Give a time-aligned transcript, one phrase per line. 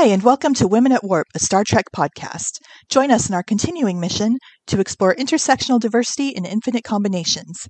[0.00, 2.52] Hi, and welcome to Women at Warp, a Star Trek podcast.
[2.88, 4.38] Join us in our continuing mission
[4.68, 7.68] to explore intersectional diversity in infinite combinations.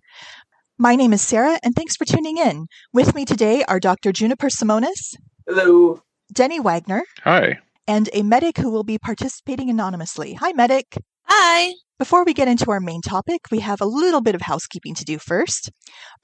[0.78, 2.68] My name is Sarah, and thanks for tuning in.
[2.92, 4.12] With me today are Dr.
[4.12, 5.16] Juniper Simonis.
[5.48, 6.02] Hello.
[6.32, 7.02] Denny Wagner.
[7.24, 7.58] Hi.
[7.88, 10.34] And a medic who will be participating anonymously.
[10.34, 10.86] Hi, medic.
[11.24, 11.72] Hi.
[12.00, 15.04] Before we get into our main topic, we have a little bit of housekeeping to
[15.04, 15.70] do first.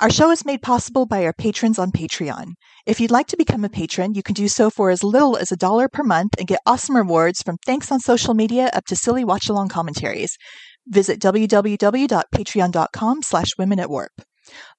[0.00, 2.54] Our show is made possible by our patrons on Patreon.
[2.86, 5.52] If you'd like to become a patron, you can do so for as little as
[5.52, 8.96] a dollar per month and get awesome rewards from thanks on social media up to
[8.96, 10.38] silly watch-along commentaries.
[10.86, 14.12] Visit www.patreon.com slash women at warp.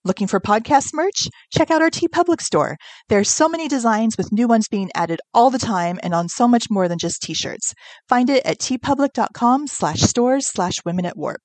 [0.05, 1.27] Looking for podcast merch?
[1.51, 2.77] Check out our TeePublic store.
[3.09, 6.29] There are so many designs with new ones being added all the time and on
[6.29, 7.73] so much more than just t-shirts.
[8.07, 11.41] Find it at teepublic.com slash stores slash women at warp.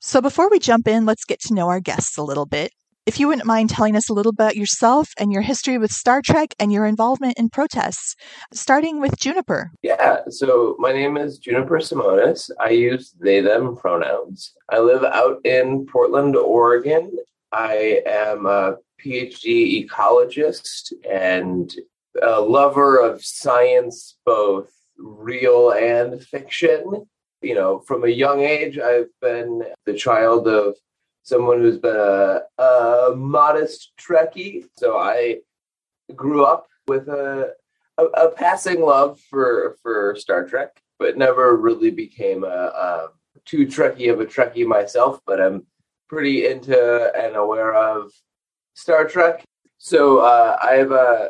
[0.00, 2.72] So before we jump in, let's get to know our guests a little bit.
[3.04, 6.22] If you wouldn't mind telling us a little about yourself and your history with Star
[6.22, 8.14] Trek and your involvement in protests,
[8.52, 9.70] starting with Juniper.
[9.82, 12.48] Yeah, so my name is Juniper Simonis.
[12.60, 14.52] I use they, them pronouns.
[14.70, 17.10] I live out in Portland, Oregon,
[17.52, 21.72] I am a PhD ecologist and
[22.22, 27.06] a lover of science, both real and fiction.
[27.42, 30.76] You know, from a young age, I've been the child of
[31.24, 34.64] someone who's been a, a modest Trekkie.
[34.76, 35.38] So I
[36.14, 37.52] grew up with a,
[37.98, 43.08] a, a, passing love for, for Star Trek, but never really became a, a
[43.44, 45.20] too Trekkie of a Trekkie myself.
[45.26, 45.66] But I'm
[46.12, 48.12] pretty into and aware of
[48.74, 49.42] Star Trek.
[49.78, 51.28] So uh, I've uh,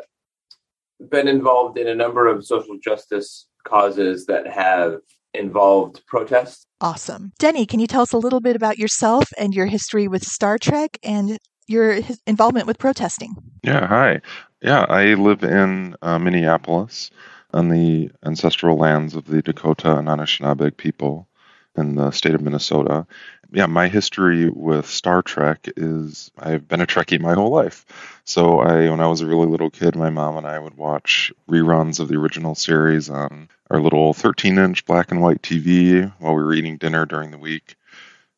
[1.09, 4.97] been involved in a number of social justice causes that have
[5.33, 6.65] involved protests.
[6.81, 7.31] Awesome.
[7.39, 10.57] Denny, can you tell us a little bit about yourself and your history with Star
[10.57, 13.35] Trek and your involvement with protesting?
[13.63, 14.19] Yeah, hi.
[14.61, 17.09] Yeah, I live in uh, Minneapolis
[17.53, 21.29] on the ancestral lands of the Dakota and Anishinaabe people
[21.75, 23.05] in the state of Minnesota.
[23.51, 27.85] Yeah, my history with Star Trek is I've been a Trekkie my whole life.
[28.25, 31.31] So I, when I was a really little kid, my mom and I would watch
[31.47, 36.43] reruns of the original series on our little 13-inch black and white TV while we
[36.43, 37.75] were eating dinner during the week.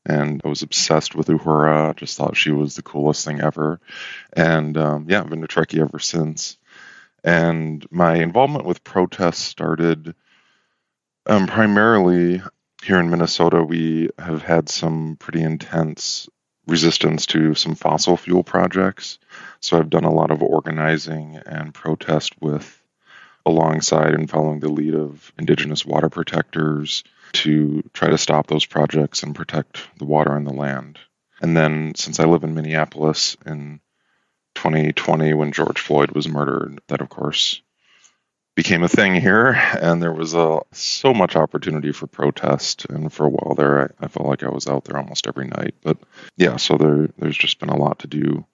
[0.05, 1.95] And I was obsessed with Uhura.
[1.95, 3.79] Just thought she was the coolest thing ever.
[4.33, 6.57] And um, yeah, I've been a Trekkie ever since.
[7.23, 10.13] And my involvement with protests started
[11.25, 12.41] um, primarily
[12.85, 16.29] here in Minnesota, we have had some pretty intense
[16.67, 19.17] resistance to some fossil fuel projects.
[19.59, 22.79] So I've done a lot of organizing and protest with
[23.43, 27.03] alongside and following the lead of indigenous water protectors
[27.33, 30.99] to try to stop those projects and protect the water and the land.
[31.41, 33.79] And then since I live in Minneapolis in
[34.53, 37.63] 2020 when George Floyd was murdered, that of course
[38.55, 42.85] became a thing here, and there was a, so much opportunity for protest.
[42.89, 45.47] And for a while there, I, I, felt like I was out there almost every
[45.47, 45.75] night.
[45.83, 45.97] But
[46.37, 48.45] yeah, so there, there's just been a lot to do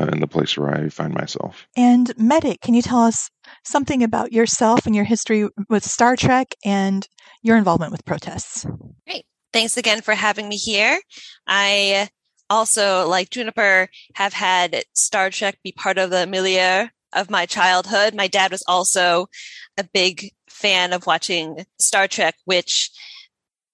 [0.00, 1.66] uh, in the place where I find myself.
[1.76, 3.30] And Medic, can you tell us
[3.64, 7.06] something about yourself and your history with Star Trek and
[7.42, 8.66] your involvement with protests?
[9.06, 9.26] Great.
[9.52, 11.00] Thanks again for having me here.
[11.46, 12.08] I
[12.50, 18.14] also, like Juniper, have had Star Trek be part of the milieu of my childhood.
[18.14, 19.28] My dad was also
[19.76, 22.90] a big fan of watching Star Trek, which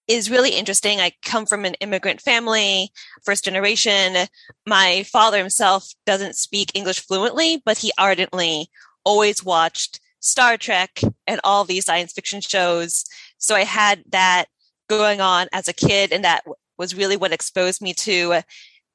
[0.09, 1.01] is really interesting.
[1.01, 2.91] I come from an immigrant family,
[3.25, 4.27] first generation.
[4.67, 8.69] My father himself doesn't speak English fluently, but he ardently
[9.05, 13.05] always watched Star Trek and all these science fiction shows.
[13.39, 14.47] So I had that
[14.89, 16.45] going on as a kid, and that
[16.79, 18.43] was really what exposed me to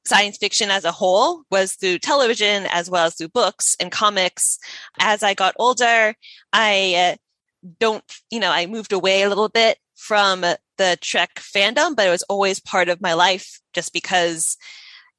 [0.08, 4.58] science fiction as a whole was through television as well as through books and comics.
[4.98, 6.14] As I got older,
[6.52, 7.16] I uh,
[7.78, 12.10] don't, you know, I moved away a little bit from the Trek fandom, but it
[12.10, 14.56] was always part of my life just because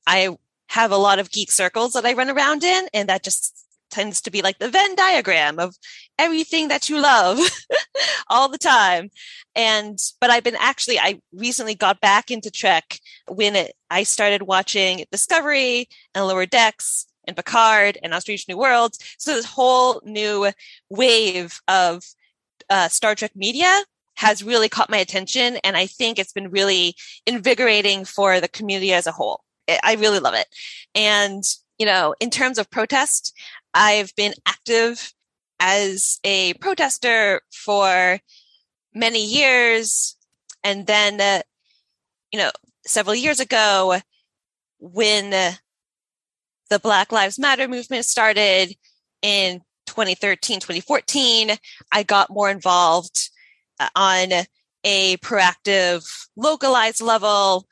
[0.08, 0.36] I
[0.69, 4.21] have a lot of geek circles that I run around in, and that just tends
[4.21, 5.75] to be like the Venn diagram of
[6.18, 7.39] everything that you love
[8.30, 9.09] all the time.
[9.56, 14.44] And, but I've been actually, I recently got back into Trek when it, I started
[14.44, 19.00] watching Discovery and Lower Decks and Picard and Strange New Worlds.
[19.18, 20.51] So this whole new
[20.89, 22.03] wave of
[22.69, 23.83] uh, Star Trek media
[24.18, 25.57] has really caught my attention.
[25.63, 26.95] And I think it's been really
[27.25, 29.44] invigorating for the community as a whole.
[29.83, 30.47] I really love it.
[30.95, 31.44] And,
[31.80, 33.34] you know, in terms of protest,
[33.74, 35.14] I've been active
[35.60, 38.20] as a protester for
[38.94, 40.16] many years.
[40.64, 41.42] And then, uh,
[42.31, 42.52] you know,
[42.86, 44.00] several years ago,
[44.80, 45.30] when
[46.70, 48.75] the Black Lives Matter movement started
[49.22, 51.52] in 2013, 2014,
[51.92, 53.30] I got more involved
[53.80, 54.46] uh, on
[54.84, 57.68] a proactive, localized level.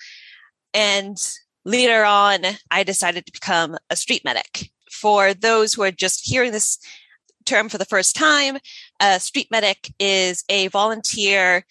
[0.73, 1.17] And
[1.67, 2.39] later on,
[2.71, 4.71] I decided to become a street medic.
[4.89, 6.79] For those who are just hearing this
[7.45, 8.57] term for the first time,
[9.01, 11.65] a street medic is a volunteer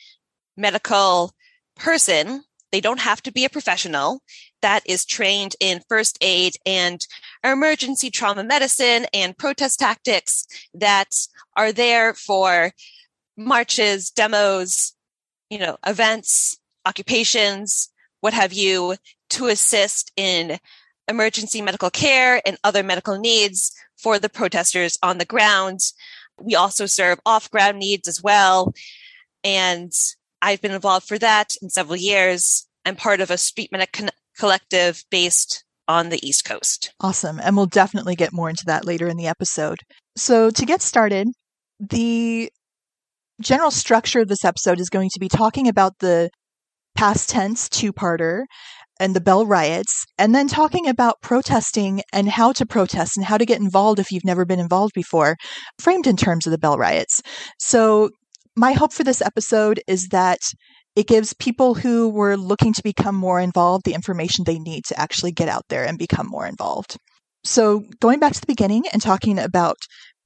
[0.56, 1.32] medical
[1.76, 2.44] person.
[2.72, 4.20] They don't have to be a professional
[4.60, 7.04] that is trained in first aid and
[7.42, 11.08] emergency trauma medicine and protest tactics that
[11.56, 12.72] are there for
[13.34, 14.94] marches, demos,
[15.48, 17.90] you know, events, occupations,
[18.20, 18.96] what have you,
[19.30, 20.58] to assist in
[21.08, 25.80] emergency medical care and other medical needs for the protesters on the ground.
[26.38, 28.74] We also serve off ground needs as well.
[29.44, 29.92] And
[30.42, 32.66] I've been involved for that in several years.
[32.84, 36.92] I'm part of a street medic con- collective based on the East Coast.
[37.00, 37.40] Awesome.
[37.40, 39.78] And we'll definitely get more into that later in the episode.
[40.16, 41.28] So, to get started,
[41.78, 42.50] the
[43.40, 46.30] general structure of this episode is going to be talking about the
[46.96, 48.44] past tense two parter
[48.98, 53.38] and the Bell riots, and then talking about protesting and how to protest and how
[53.38, 55.36] to get involved if you've never been involved before,
[55.78, 57.20] framed in terms of the Bell riots.
[57.60, 58.10] So,
[58.56, 60.38] my hope for this episode is that
[60.94, 64.98] it gives people who were looking to become more involved the information they need to
[64.98, 66.96] actually get out there and become more involved.
[67.44, 69.76] So, going back to the beginning and talking about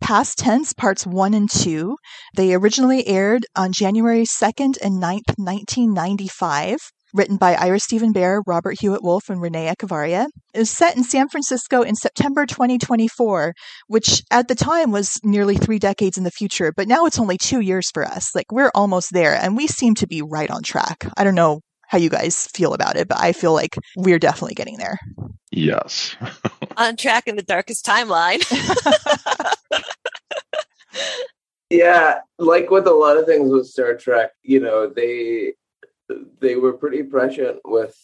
[0.00, 1.96] past tense parts 1 and 2,
[2.36, 6.78] they originally aired on January 2nd and 9th, 1995
[7.14, 10.26] written by Ira Steven Behr, Robert Hewitt Wolfe, and René Echevarria.
[10.54, 13.54] It was set in San Francisco in September 2024,
[13.88, 17.38] which at the time was nearly three decades in the future, but now it's only
[17.38, 18.34] two years for us.
[18.34, 21.06] Like, we're almost there, and we seem to be right on track.
[21.16, 21.60] I don't know
[21.90, 24.98] how you guys feel about it, but I feel like we're definitely getting there.
[25.50, 26.14] Yes.
[26.76, 28.40] on track in the darkest timeline.
[31.70, 35.54] yeah, like with a lot of things with Star Trek, you know, they
[36.40, 37.96] they were pretty prescient with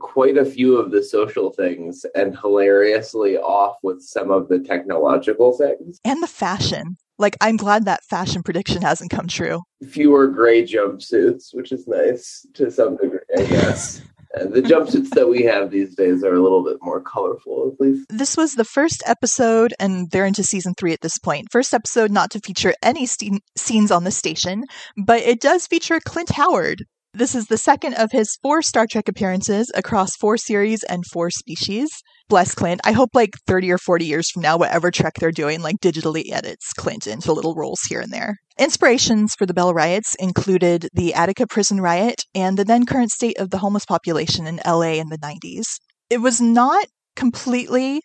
[0.00, 5.56] quite a few of the social things and hilariously off with some of the technological
[5.56, 5.98] things.
[6.04, 6.96] And the fashion.
[7.18, 9.62] Like, I'm glad that fashion prediction hasn't come true.
[9.88, 14.02] Fewer gray jumpsuits, which is nice to some degree, I guess.
[14.36, 17.80] And the jumpsuits that we have these days are a little bit more colorful, at
[17.80, 18.06] least.
[18.08, 21.46] This was the first episode, and they're into season three at this point.
[21.52, 24.64] First episode not to feature any st- scenes on the station,
[24.96, 29.08] but it does feature Clint Howard, this is the second of his four Star Trek
[29.08, 31.90] appearances across four series and four species.
[32.28, 32.80] Bless Clint.
[32.84, 36.32] I hope like 30 or 40 years from now, whatever Trek they're doing, like digitally
[36.32, 38.38] edits Clint into little roles here and there.
[38.58, 43.38] Inspirations for the Bell riots included the Attica prison riot and the then current state
[43.38, 45.66] of the homeless population in LA in the 90s.
[46.10, 48.00] It was not completely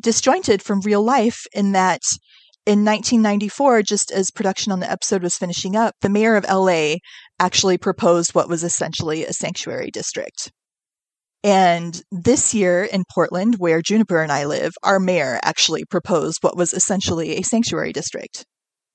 [0.00, 2.02] disjointed from real life in that
[2.66, 6.96] in 1994, just as production on the episode was finishing up, the mayor of LA
[7.38, 10.50] actually proposed what was essentially a sanctuary district.
[11.42, 16.56] And this year in Portland, where Juniper and I live, our mayor actually proposed what
[16.56, 18.46] was essentially a sanctuary district.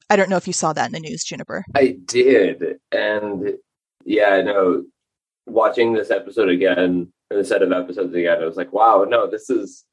[0.09, 1.63] I don't know if you saw that in the news, Juniper.
[1.75, 2.79] I did.
[2.91, 3.53] And
[4.03, 4.83] yeah, I know
[5.45, 9.29] watching this episode again, or the set of episodes again, I was like, wow, no,
[9.29, 9.85] this is,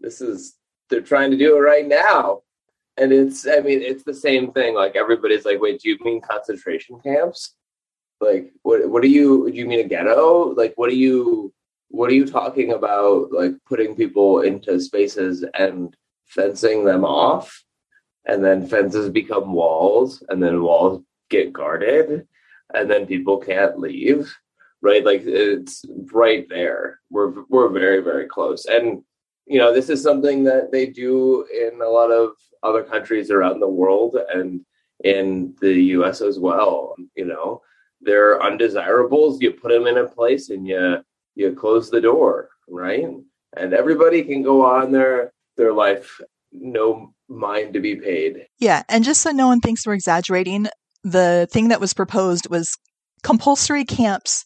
[0.00, 0.56] this is,
[0.90, 2.40] they're trying to do it right now
[2.96, 6.20] and it's i mean it's the same thing like everybody's like wait do you mean
[6.20, 7.54] concentration camps?
[8.20, 10.54] Like what what do you do you mean a ghetto?
[10.54, 11.52] Like what are you
[11.88, 15.94] what are you talking about like putting people into spaces and
[16.26, 17.62] fencing them off?
[18.26, 22.26] And then fences become walls and then walls get guarded
[22.72, 24.34] and then people can't leave.
[24.80, 25.04] Right?
[25.04, 27.00] Like it's right there.
[27.10, 28.64] We're we're very very close.
[28.66, 29.02] And
[29.46, 32.30] you know this is something that they do in a lot of
[32.62, 34.60] other countries around the world and
[35.02, 36.94] in the US as well.
[37.14, 37.62] You know,
[38.00, 39.40] they're undesirables.
[39.40, 41.02] You put them in a place and you
[41.34, 43.06] you close the door, right?
[43.56, 46.20] And everybody can go on their their life,
[46.52, 48.46] no mind to be paid.
[48.58, 50.66] Yeah, and just so no one thinks we're exaggerating,
[51.02, 52.76] the thing that was proposed was
[53.22, 54.44] compulsory camps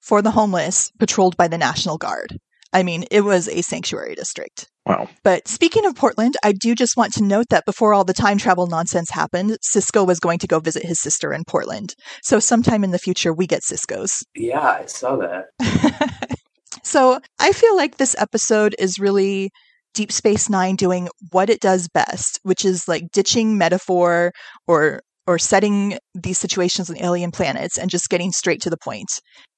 [0.00, 2.38] for the homeless patrolled by the National Guard.
[2.72, 4.68] I mean, it was a sanctuary district.
[4.86, 5.08] Wow.
[5.24, 8.38] But speaking of Portland, I do just want to note that before all the time
[8.38, 11.94] travel nonsense happened, Sisko was going to go visit his sister in Portland.
[12.22, 14.24] So sometime in the future, we get Sisko's.
[14.34, 16.38] Yeah, I saw that.
[16.82, 19.50] so I feel like this episode is really
[19.94, 24.32] Deep Space Nine doing what it does best, which is like ditching metaphor
[24.66, 29.08] or or setting these situations on alien planets and just getting straight to the point.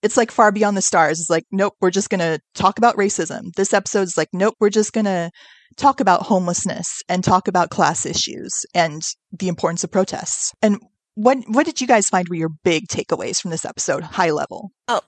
[0.02, 1.18] It's like Far Beyond the Stars.
[1.18, 3.54] It's like, nope, we're just going to talk about racism.
[3.56, 5.30] This episode is like, nope, we're just going to
[5.78, 9.00] talk about homelessness and talk about class issues and
[9.32, 10.52] the importance of protests.
[10.60, 10.78] And
[11.14, 14.72] what what did you guys find were your big takeaways from this episode, high level?
[14.88, 15.00] Oh,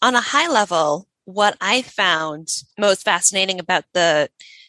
[0.00, 2.46] on a high level, what I found
[2.78, 4.28] most fascinating about the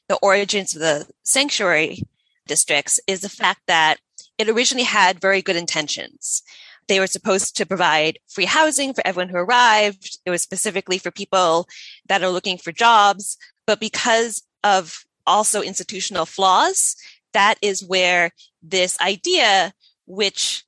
[0.10, 2.00] the origins of the sanctuary
[2.48, 4.00] districts is the fact that
[4.38, 6.44] it originally had very good intentions.
[6.88, 10.20] They were supposed to provide free housing for everyone who arrived.
[10.26, 11.68] It was specifically for people
[12.08, 13.38] that are looking for jobs.
[13.66, 16.96] But because of also institutional flaws,
[17.34, 19.74] that is where this idea,
[20.06, 20.64] which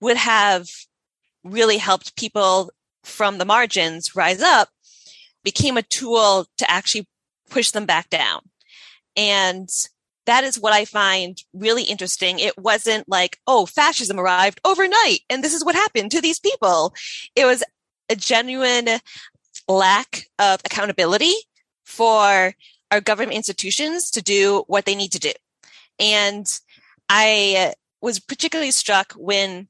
[0.00, 0.68] would have
[1.42, 2.70] really helped people
[3.02, 4.68] from the margins rise up,
[5.42, 7.08] became a tool to actually
[7.48, 8.40] push them back down.
[9.16, 9.68] And
[10.26, 12.38] that is what I find really interesting.
[12.38, 16.94] It wasn't like, oh, fascism arrived overnight and this is what happened to these people.
[17.34, 17.64] It was
[18.08, 18.88] a genuine
[19.68, 21.34] lack of accountability
[21.84, 22.54] for
[22.90, 25.32] our government institutions to do what they need to do.
[25.98, 26.46] And
[27.08, 29.68] I was particularly struck when,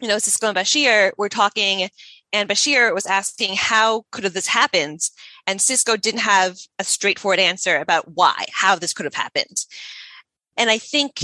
[0.00, 1.88] you know, Sisko and Bashir were talking
[2.32, 5.00] and Bashir was asking, how could have this happened?
[5.46, 9.64] And Sisko didn't have a straightforward answer about why, how this could have happened.
[10.56, 11.20] And I think,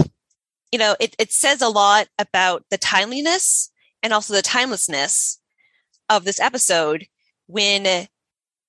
[0.73, 3.71] you know, it, it says a lot about the timeliness
[4.03, 5.39] and also the timelessness
[6.09, 7.07] of this episode
[7.47, 8.07] when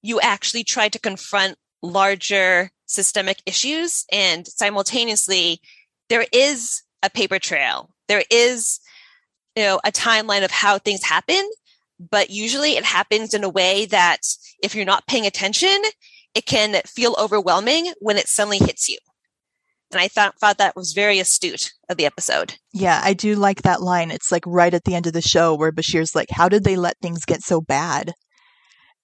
[0.01, 5.61] you actually try to confront larger systemic issues and simultaneously
[6.09, 8.79] there is a paper trail there is
[9.55, 11.49] you know a timeline of how things happen
[12.09, 14.19] but usually it happens in a way that
[14.63, 15.81] if you're not paying attention,
[16.33, 18.97] it can feel overwhelming when it suddenly hits you.
[19.91, 22.55] And I thought, thought that was very astute of the episode.
[22.73, 24.09] Yeah, I do like that line.
[24.09, 26.77] It's like right at the end of the show where Bashir's like, How did they
[26.77, 28.13] let things get so bad?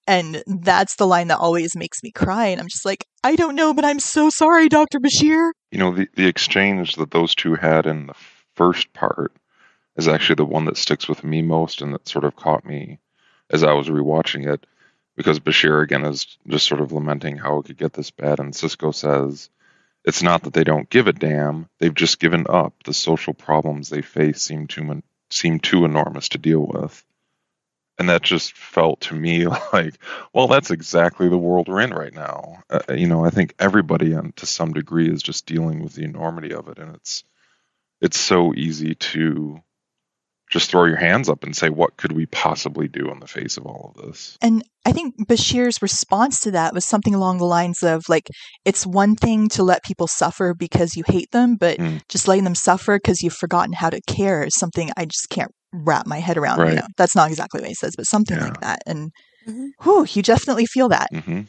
[0.06, 2.46] And that's the line that always makes me cry.
[2.46, 4.98] And I'm just like, I don't know, but I'm so sorry, Dr.
[4.98, 5.50] Bashir.
[5.70, 8.14] You know, the, the exchange that those two had in the
[8.54, 9.32] first part
[9.98, 12.98] is actually the one that sticks with me most and that sort of caught me
[13.50, 14.64] as I was rewatching it
[15.16, 18.54] because Bashir again is just sort of lamenting how it could get this bad and
[18.54, 19.50] Sisko says
[20.04, 21.68] it's not that they don't give a damn.
[21.80, 22.72] They've just given up.
[22.84, 27.04] The social problems they face seem too seem too enormous to deal with.
[27.98, 29.98] And that just felt to me like
[30.32, 32.62] well that's exactly the world we're in right now.
[32.70, 36.04] Uh, you know i think everybody um, to some degree is just dealing with the
[36.04, 37.24] enormity of it and it's
[38.00, 39.62] it's so easy to
[40.50, 43.56] just throw your hands up and say, what could we possibly do in the face
[43.56, 44.36] of all of this?
[44.40, 48.28] And I think Bashir's response to that was something along the lines of like,
[48.64, 52.00] it's one thing to let people suffer because you hate them, but mm.
[52.08, 55.52] just letting them suffer because you've forgotten how to care is something I just can't
[55.72, 56.58] wrap my head around.
[56.58, 56.70] Right.
[56.70, 58.44] You know, that's not exactly what he says, but something yeah.
[58.44, 58.82] like that.
[58.86, 59.12] And
[59.46, 59.66] mm-hmm.
[59.82, 61.08] whew, you definitely feel that.
[61.12, 61.42] Mm-hmm.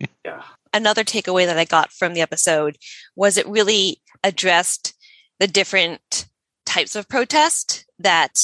[0.24, 0.42] yeah.
[0.74, 2.76] Another takeaway that I got from the episode
[3.16, 4.94] was it really addressed
[5.38, 6.26] the different
[6.72, 8.34] types of protest that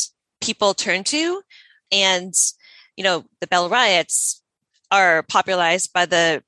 [0.43, 1.41] people turn to.
[1.91, 2.35] And,
[2.97, 4.43] you know, the Bell riots
[4.91, 6.43] are popularized by the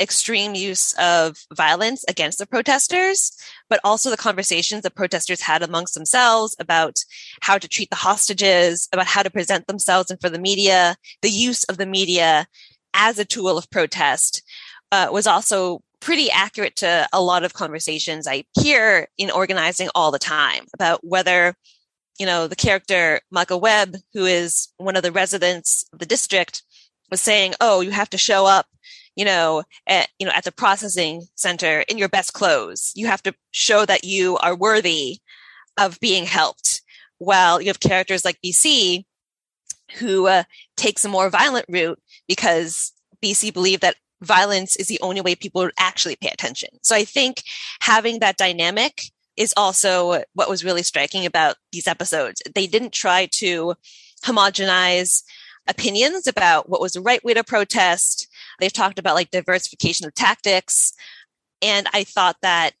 [0.00, 3.32] extreme use of violence against the protesters,
[3.68, 6.94] but also the conversations the protesters had amongst themselves about
[7.42, 11.28] how to treat the hostages, about how to present themselves and for the media, the
[11.28, 12.46] use of the media
[12.94, 14.42] as a tool of protest
[14.92, 20.10] uh, was also pretty accurate to a lot of conversations I hear in organizing all
[20.10, 21.54] the time about whether,
[22.18, 26.62] you know, the character Michael Webb, who is one of the residents of the district,
[27.10, 28.66] was saying, "Oh, you have to show up,
[29.16, 32.92] you know, at you know at the processing center in your best clothes.
[32.94, 35.18] You have to show that you are worthy
[35.76, 36.82] of being helped."
[37.20, 39.04] While you have characters like BC,
[39.96, 40.44] who uh,
[40.76, 45.68] takes a more violent route because BC believed that violence is the only way people
[45.78, 46.70] actually pay attention.
[46.82, 47.42] So I think
[47.80, 49.02] having that dynamic
[49.36, 52.42] is also what was really striking about these episodes.
[52.54, 53.74] They didn't try to
[54.24, 55.22] homogenize
[55.68, 58.26] opinions about what was the right way to protest.
[58.58, 60.92] They've talked about like diversification of tactics.
[61.62, 62.72] And I thought that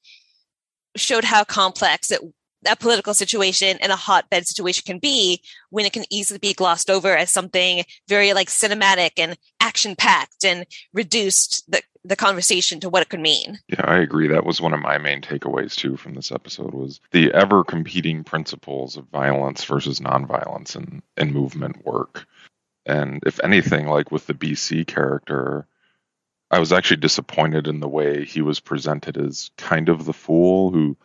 [0.96, 2.20] showed how complex it
[2.66, 5.40] a political situation and a hotbed situation can be
[5.70, 9.36] when it can easily be glossed over as something very like cinematic and
[9.68, 13.58] action packed and reduced the, the conversation to what it could mean.
[13.68, 14.28] Yeah, I agree.
[14.28, 18.24] That was one of my main takeaways too from this episode was the ever competing
[18.24, 22.26] principles of violence versus nonviolence and, and movement work.
[22.86, 25.66] And if anything, like with the BC character,
[26.50, 30.70] I was actually disappointed in the way he was presented as kind of the fool
[30.70, 30.96] who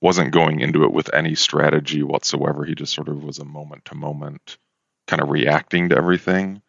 [0.00, 2.64] wasn't going into it with any strategy whatsoever.
[2.64, 4.58] He just sort of was a moment to moment
[5.06, 6.62] kind of reacting to everything.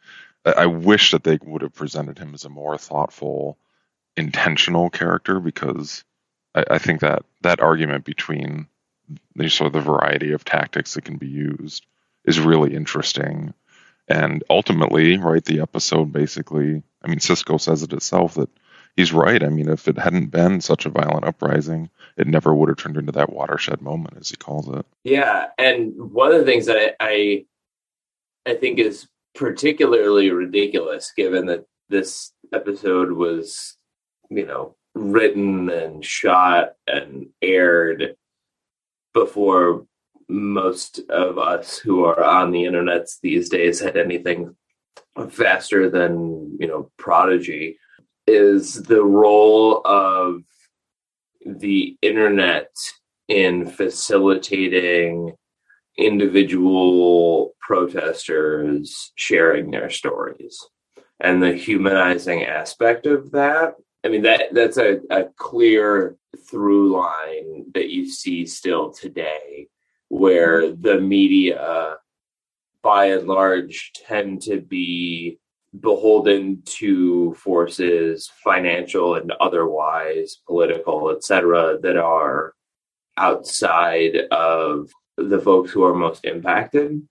[0.46, 3.58] I wish that they would have presented him as a more thoughtful,
[4.18, 6.04] intentional character because
[6.56, 8.68] I, I think that that argument between
[9.36, 11.86] the sort of the variety of tactics that can be used
[12.26, 13.54] is really interesting.
[14.08, 18.50] And ultimately, right, the episode basically, I mean, Sisko says it itself that
[18.96, 19.44] he's right.
[19.44, 22.98] I mean, if it hadn't been such a violent uprising, it never would have turned
[22.98, 24.86] into that watershed moment, as he calls it.
[25.04, 27.46] Yeah, and one of the things that I I,
[28.46, 33.78] I think is particularly ridiculous, given that this episode was,
[34.30, 38.16] you know, written and shot and aired
[39.14, 39.86] before
[40.28, 44.56] most of us who are on the internets these days had anything
[45.30, 47.78] faster than you know prodigy
[48.28, 50.42] is the role of
[51.46, 52.72] the internet
[53.28, 55.34] in facilitating
[55.98, 60.60] individual protesters sharing their stories.
[61.22, 66.18] And the humanizing aspect of that i mean that that's a, a clear
[66.50, 69.68] through line that you see still today
[70.10, 71.96] where the media
[72.82, 75.40] by and large tend to be
[75.80, 82.54] beholden to forces financial and otherwise political etc that are
[83.18, 87.02] outside of the folks who are most impacted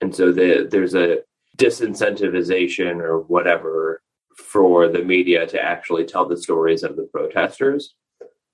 [0.00, 1.18] and so the, there's a
[1.56, 4.02] disincentivization or whatever
[4.36, 7.94] for the media to actually tell the stories of the protesters.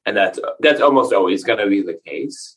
[0.07, 2.57] And that's that's almost always going to be the case.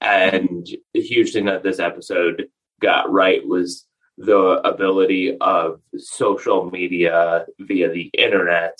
[0.00, 2.48] And the huge thing that this episode
[2.80, 8.78] got right was the ability of social media via the internet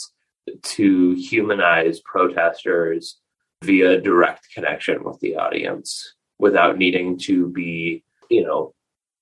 [0.62, 3.18] to humanize protesters
[3.62, 8.74] via direct connection with the audience without needing to be, you know,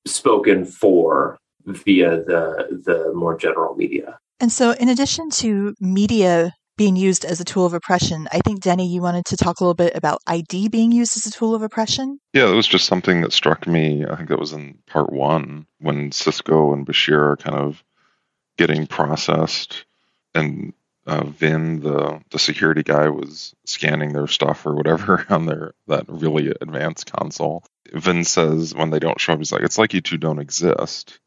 [0.06, 4.18] spoken for via the the more general media.
[4.40, 8.28] And so in addition to media being used as a tool of oppression.
[8.32, 11.26] I think, Denny, you wanted to talk a little bit about ID being used as
[11.26, 12.20] a tool of oppression.
[12.32, 14.06] Yeah, it was just something that struck me.
[14.08, 17.82] I think that was in part one when Sisko and Bashir are kind of
[18.56, 19.84] getting processed,
[20.34, 20.72] and
[21.09, 26.05] uh, Vin, the the security guy, was scanning their stuff or whatever on their that
[26.07, 27.64] really advanced console.
[27.92, 31.18] Vin says when they don't show up, he's like, "It's like you two don't exist."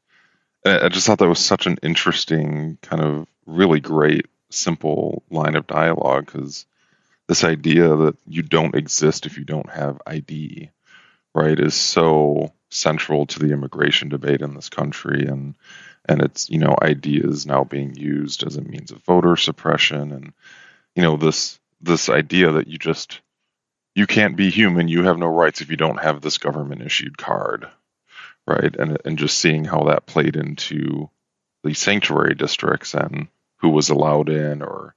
[0.63, 5.55] And I just thought that was such an interesting kind of really great simple line
[5.55, 6.67] of dialogue because
[7.27, 10.69] this idea that you don't exist if you don't have ID,
[11.33, 15.55] right, is so central to the immigration debate in this country, and
[16.05, 20.11] and it's you know ID is now being used as a means of voter suppression,
[20.11, 20.33] and
[20.95, 23.21] you know this this idea that you just
[23.95, 27.17] you can't be human, you have no rights if you don't have this government issued
[27.17, 27.67] card,
[28.47, 31.09] right, and and just seeing how that played into
[31.63, 34.95] the sanctuary districts and who was allowed in or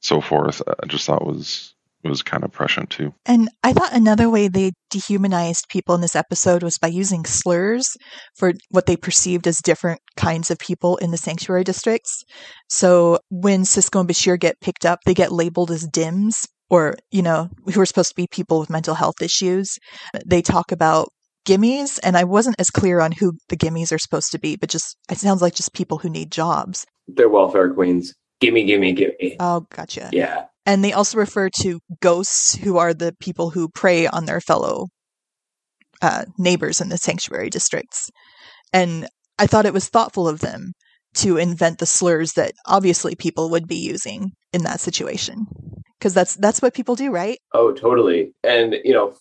[0.00, 0.60] so forth.
[0.66, 1.74] I just thought was
[2.08, 3.12] was kind of prescient too.
[3.26, 7.96] And I thought another way they dehumanized people in this episode was by using slurs
[8.36, 12.22] for what they perceived as different kinds of people in the sanctuary districts.
[12.68, 17.22] So when Sisko and Bashir get picked up, they get labeled as dims or, you
[17.22, 19.78] know, who are supposed to be people with mental health issues.
[20.26, 21.08] They talk about
[21.46, 24.70] gimmies and I wasn't as clear on who the gimmies are supposed to be, but
[24.70, 26.86] just it sounds like just people who need jobs.
[27.06, 28.14] They're welfare queens.
[28.40, 29.36] Gimme, gimme, gimme.
[29.40, 30.10] Oh, gotcha.
[30.12, 30.46] Yeah.
[30.66, 34.86] And they also refer to ghosts, who are the people who prey on their fellow
[36.00, 38.10] uh, neighbors in the sanctuary districts.
[38.72, 40.72] And I thought it was thoughtful of them
[41.14, 45.46] to invent the slurs that obviously people would be using in that situation.
[45.98, 47.38] Because that's that's what people do right?
[47.52, 48.34] Oh totally.
[48.42, 49.14] And you know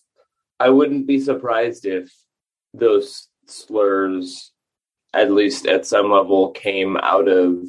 [0.60, 2.12] i wouldn't be surprised if
[2.73, 4.51] those slurs
[5.13, 7.63] at least at some level came out of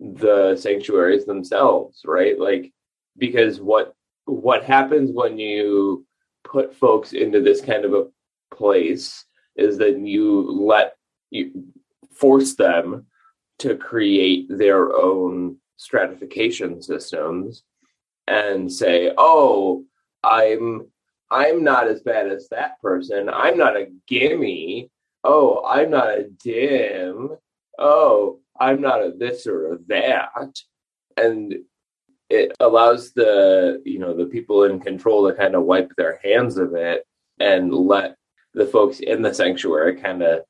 [0.00, 2.38] the sanctuaries themselves right?
[2.38, 2.72] Like
[3.18, 6.04] because what what happens when you
[6.44, 8.06] put folks into this kind of a
[8.54, 9.24] place
[9.56, 10.96] is that you let
[11.30, 11.64] you
[12.10, 13.06] force them
[13.58, 17.62] to create their own stratification systems
[18.26, 19.84] and say oh
[20.24, 20.86] i'm
[21.30, 24.90] i'm not as bad as that person i'm not a gimme
[25.26, 27.36] oh, I'm not a dim.
[27.78, 30.56] Oh, I'm not a this or a that.
[31.16, 31.56] And
[32.28, 36.56] it allows the, you know, the people in control to kind of wipe their hands
[36.56, 37.04] of it
[37.38, 38.16] and let
[38.54, 40.42] the folks in the sanctuary kind of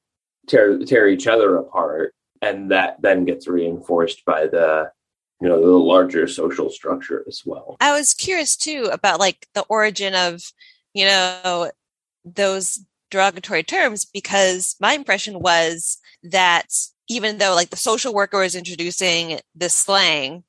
[0.47, 2.15] tear tear each other apart.
[2.43, 4.91] And that then gets reinforced by the
[5.41, 9.65] you know the larger social structure as well i was curious too about like the
[9.69, 10.41] origin of
[10.95, 11.71] you know
[12.25, 16.67] those derogatory terms because my impression was that
[17.09, 20.43] even though like the social worker was introducing this slang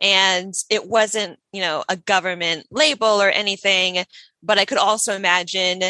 [0.00, 4.04] and it wasn't, you know, a government label or anything,
[4.42, 5.82] but I could also imagine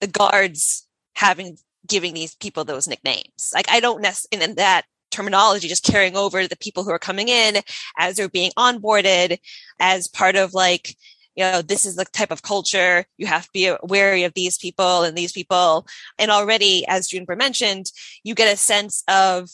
[0.00, 3.50] the guards having giving these people those nicknames.
[3.54, 7.28] Like I don't necessarily in that terminology just carrying over the people who are coming
[7.28, 7.56] in
[7.98, 9.38] as they're being onboarded
[9.80, 10.96] as part of like
[11.34, 14.56] you know this is the type of culture you have to be wary of these
[14.56, 15.86] people and these people
[16.18, 17.86] and already as juniper mentioned
[18.24, 19.48] you get a sense of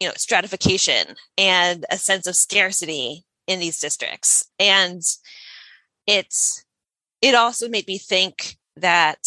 [0.00, 4.48] you know stratification and a sense of scarcity in these districts.
[4.58, 5.02] And
[6.06, 6.64] it's
[7.20, 9.20] it also made me think that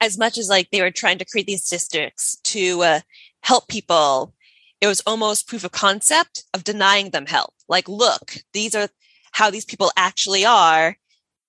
[0.00, 3.00] as much as like they were trying to create these districts to uh,
[3.42, 4.34] help people
[4.82, 7.54] it was almost proof of concept of denying them help.
[7.68, 8.88] Like look these are
[9.30, 10.96] how these people actually are.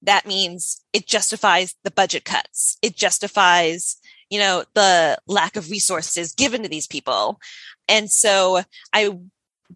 [0.02, 2.78] That means it justifies the budget cuts.
[2.82, 3.98] It justifies
[4.34, 7.40] you know the lack of resources given to these people
[7.88, 9.16] and so i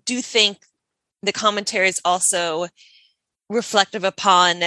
[0.05, 0.57] do think
[1.21, 2.67] the commentary is also
[3.49, 4.61] reflective upon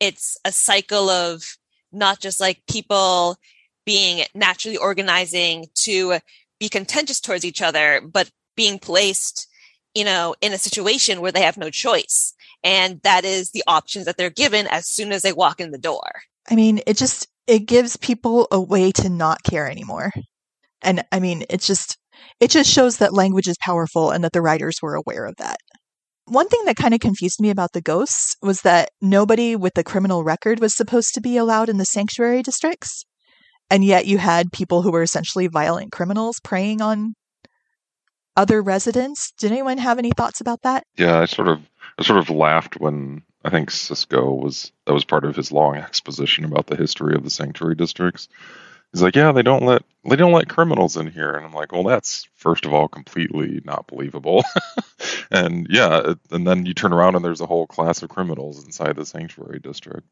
[0.00, 1.56] it's a cycle of
[1.92, 3.36] not just like people
[3.84, 6.18] being naturally organizing to
[6.58, 9.48] be contentious towards each other, but being placed,
[9.94, 12.34] you know, in a situation where they have no choice.
[12.64, 15.78] And that is the options that they're given as soon as they walk in the
[15.78, 16.22] door.
[16.48, 20.12] I mean, it just it gives people a way to not care anymore.
[20.82, 21.96] And I mean, it just
[22.40, 25.56] it just shows that language is powerful and that the writers were aware of that.
[26.26, 29.84] One thing that kind of confused me about the ghosts was that nobody with a
[29.84, 33.04] criminal record was supposed to be allowed in the sanctuary districts.
[33.70, 37.14] And yet you had people who were essentially violent criminals preying on
[38.36, 39.32] other residents.
[39.38, 40.84] Did anyone have any thoughts about that?
[40.96, 41.60] Yeah, I sort of
[41.98, 45.76] I sort of laughed when I think Sisko was that was part of his long
[45.76, 48.28] exposition about the history of the sanctuary districts.
[48.92, 51.72] He's like, yeah, they don't let they don't let criminals in here, and I'm like,
[51.72, 54.44] well, that's first of all completely not believable,
[55.30, 58.96] and yeah, and then you turn around and there's a whole class of criminals inside
[58.96, 60.06] the sanctuary district.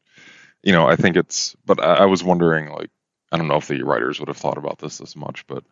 [0.63, 2.89] You know, I think it's, but I, I was wondering, like,
[3.31, 5.63] I don't know if the writers would have thought about this as much, but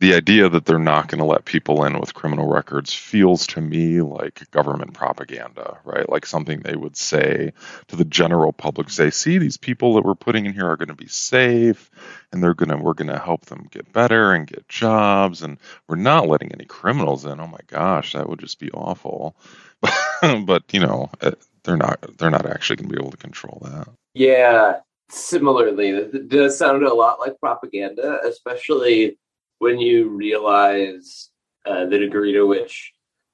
[0.00, 3.60] the idea that they're not going to let people in with criminal records feels to
[3.60, 6.08] me like government propaganda, right?
[6.08, 7.52] Like something they would say
[7.88, 10.88] to the general public say, see, these people that we're putting in here are going
[10.88, 11.90] to be safe
[12.32, 15.42] and they're going to, we're going to help them get better and get jobs.
[15.42, 17.38] And we're not letting any criminals in.
[17.38, 19.36] Oh my gosh, that would just be awful.
[20.22, 21.32] but, you know, eh,
[21.64, 23.86] they're not, they're not actually going to be able to control that.
[24.14, 24.80] Yeah.
[25.10, 29.18] Similarly, it does sound a lot like propaganda, especially
[29.60, 31.30] when you realize
[31.66, 32.92] uh, the degree to which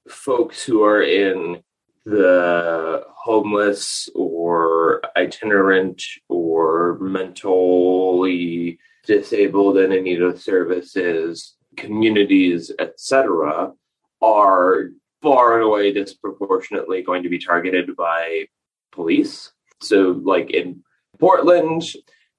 [0.09, 1.63] folks who are in
[2.05, 13.71] the homeless or itinerant or mentally disabled and in need of services communities etc
[14.21, 14.89] are
[15.21, 18.45] far and away disproportionately going to be targeted by
[18.91, 19.51] police.
[19.81, 20.83] So like in
[21.19, 21.83] portland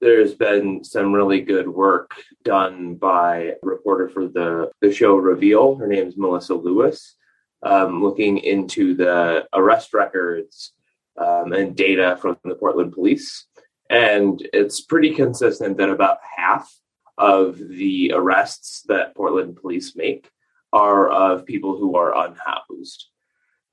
[0.01, 5.75] there's been some really good work done by a reporter for the, the show Reveal.
[5.75, 7.15] Her name is Melissa Lewis,
[7.63, 10.73] um, looking into the arrest records
[11.17, 13.45] um, and data from the Portland police.
[13.89, 16.71] And it's pretty consistent that about half
[17.17, 20.29] of the arrests that Portland police make
[20.71, 23.07] are of people who are unhoused.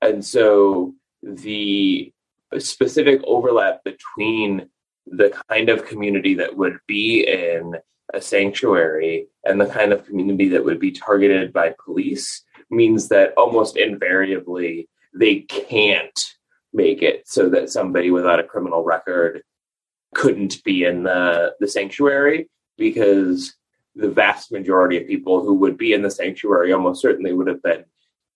[0.03, 2.13] And so the
[2.59, 4.69] specific overlap between
[5.07, 7.77] the kind of community that would be in
[8.15, 13.33] a sanctuary and the kind of community that would be targeted by police means that
[13.37, 16.35] almost invariably they can't
[16.73, 19.43] make it so that somebody without a criminal record
[20.15, 23.55] couldn't be in the, the sanctuary because
[23.95, 27.63] the vast majority of people who would be in the sanctuary almost certainly would have
[27.63, 27.85] been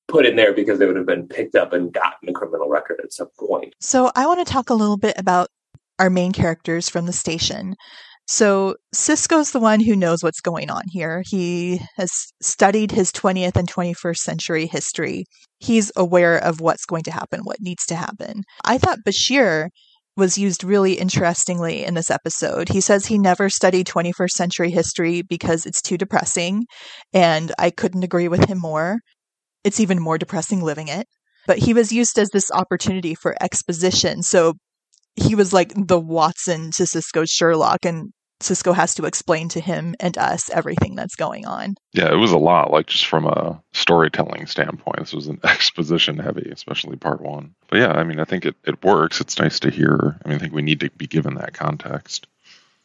[0.09, 3.01] put in there because they would have been picked up and gotten a criminal record
[3.03, 3.75] at some point.
[3.81, 5.49] So I want to talk a little bit about
[6.01, 7.75] our main characters from the station.
[8.27, 11.23] So Sisko's the one who knows what's going on here.
[11.27, 12.11] He has
[12.41, 15.25] studied his 20th and 21st century history.
[15.59, 18.43] He's aware of what's going to happen, what needs to happen.
[18.65, 19.69] I thought Bashir
[20.17, 22.69] was used really interestingly in this episode.
[22.69, 26.67] He says he never studied 21st century history because it's too depressing,
[27.13, 28.99] and I couldn't agree with him more.
[29.65, 31.07] It's even more depressing living it.
[31.47, 34.23] But he was used as this opportunity for exposition.
[34.23, 34.55] So
[35.21, 39.95] he was like the Watson to Sisko's Sherlock, and Sisko has to explain to him
[40.01, 41.75] and us everything that's going on.
[41.93, 44.99] Yeah, it was a lot, like just from a storytelling standpoint.
[44.99, 47.55] This was an exposition heavy, especially part one.
[47.69, 49.21] But yeah, I mean, I think it, it works.
[49.21, 50.19] It's nice to hear.
[50.25, 52.27] I mean, I think we need to be given that context.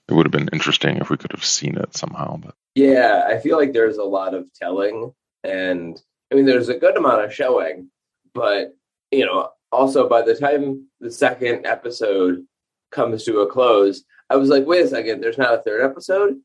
[0.07, 2.37] It would have been interesting if we could have seen it somehow.
[2.37, 5.99] But yeah, I feel like there's a lot of telling, and
[6.31, 7.89] I mean, there's a good amount of showing,
[8.33, 8.75] but
[9.09, 12.45] you know, also by the time the second episode
[12.91, 16.37] comes to a close, I was like, wait a second, there's not a third episode.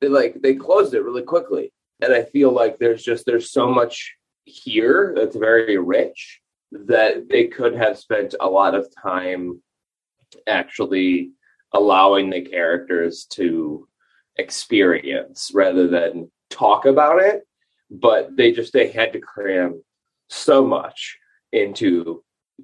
[0.00, 3.68] They like they closed it really quickly, and I feel like there's just there's so
[3.68, 4.14] much
[4.44, 9.60] here that's very rich that they could have spent a lot of time
[10.46, 11.30] actually
[11.72, 13.88] allowing the characters to
[14.36, 17.46] experience rather than talk about it
[17.90, 19.82] but they just they had to cram
[20.28, 21.18] so much
[21.52, 22.22] into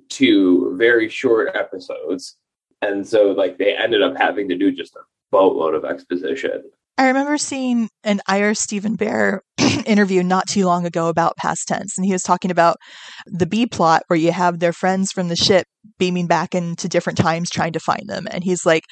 [0.09, 2.37] two very short episodes
[2.83, 6.62] and so like they ended up having to do just a boatload of exposition
[6.96, 9.40] I remember seeing an Ira Steven Behr
[9.87, 12.76] interview not too long ago about past tense, and he was talking about
[13.26, 15.66] the B plot where you have their friends from the ship
[15.98, 18.28] beaming back into different times trying to find them.
[18.30, 18.85] And he's like,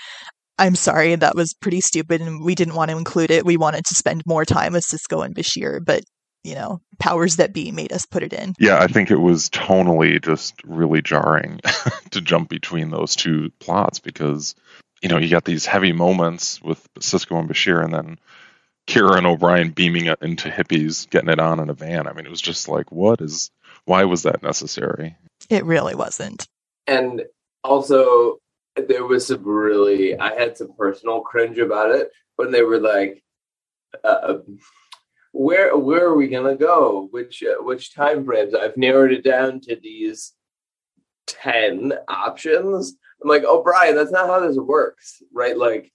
[0.58, 3.46] I'm sorry, that was pretty stupid, and we didn't want to include it.
[3.46, 6.02] We wanted to spend more time with Sisko and Bashir, but
[6.44, 8.54] you know, powers that be made us put it in.
[8.58, 11.60] Yeah, I think it was tonally just really jarring
[12.10, 14.54] to jump between those two plots because,
[15.02, 18.18] you know, you got these heavy moments with Sisko and Bashir and then
[18.88, 22.08] Kira and O'Brien beaming it into hippies, getting it on in a van.
[22.08, 23.50] I mean, it was just like, what is,
[23.84, 25.16] why was that necessary?
[25.48, 26.46] It really wasn't.
[26.86, 27.22] And
[27.62, 28.38] also,
[28.74, 33.22] there was some really, I had some personal cringe about it when they were like,
[34.02, 34.38] uh,
[35.32, 37.08] where where are we gonna go?
[37.10, 38.54] Which uh, which time frames?
[38.54, 40.32] I've narrowed it down to these
[41.26, 42.94] ten options.
[43.22, 45.56] I'm like, oh, Brian, that's not how this works, right?
[45.56, 45.92] Like,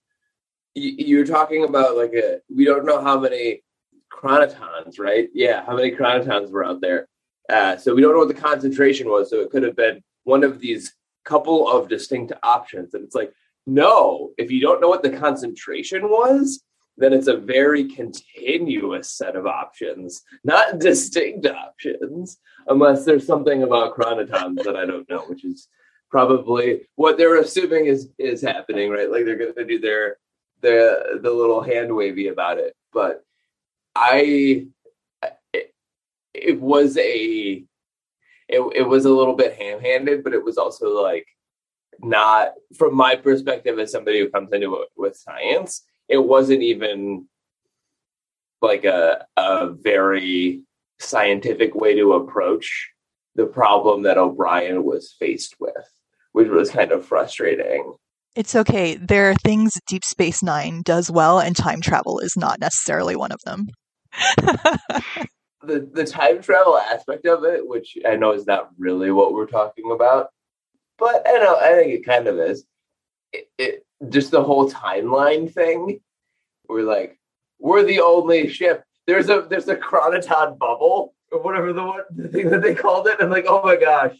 [0.75, 3.63] y- you're talking about like a we don't know how many
[4.11, 5.29] chronotons, right?
[5.33, 7.07] Yeah, how many chronotons were out there?
[7.49, 9.29] Uh, so we don't know what the concentration was.
[9.29, 10.93] So it could have been one of these
[11.25, 12.93] couple of distinct options.
[12.93, 13.31] And it's like,
[13.65, 16.63] no, if you don't know what the concentration was,
[16.97, 23.95] then it's a very continuous set of options, not distinct options, unless there's something about
[23.95, 25.67] chronotons that I don't know, which is
[26.09, 29.11] probably what they're assuming is is happening, right?
[29.11, 30.17] Like they're to do their
[30.61, 33.23] the the little hand wavy about it, but
[33.95, 34.67] I
[35.53, 35.73] it,
[36.33, 37.63] it was a
[38.49, 41.27] it, it was a little bit ham-handed, but it was also like
[41.99, 47.27] not from my perspective as somebody who comes into it with science it wasn't even
[48.61, 50.63] like a a very
[50.99, 52.89] scientific way to approach
[53.35, 55.93] the problem that O'Brien was faced with,
[56.31, 57.93] which was kind of frustrating.
[58.35, 58.95] It's okay.
[58.95, 63.31] There are things Deep Space Nine does well, and time travel is not necessarily one
[63.31, 63.67] of them.
[65.63, 69.47] the the time travel aspect of it, which I know is not really what we're
[69.47, 70.29] talking about,
[70.97, 72.65] but I know I think it kind of is.
[73.33, 75.99] It, it, just the whole timeline thing.
[76.67, 77.19] We're like,
[77.59, 78.83] we're the only ship.
[79.05, 83.07] There's a there's a chronoton bubble or whatever the one the thing that they called
[83.07, 83.17] it.
[83.19, 84.15] I'm like, oh my gosh,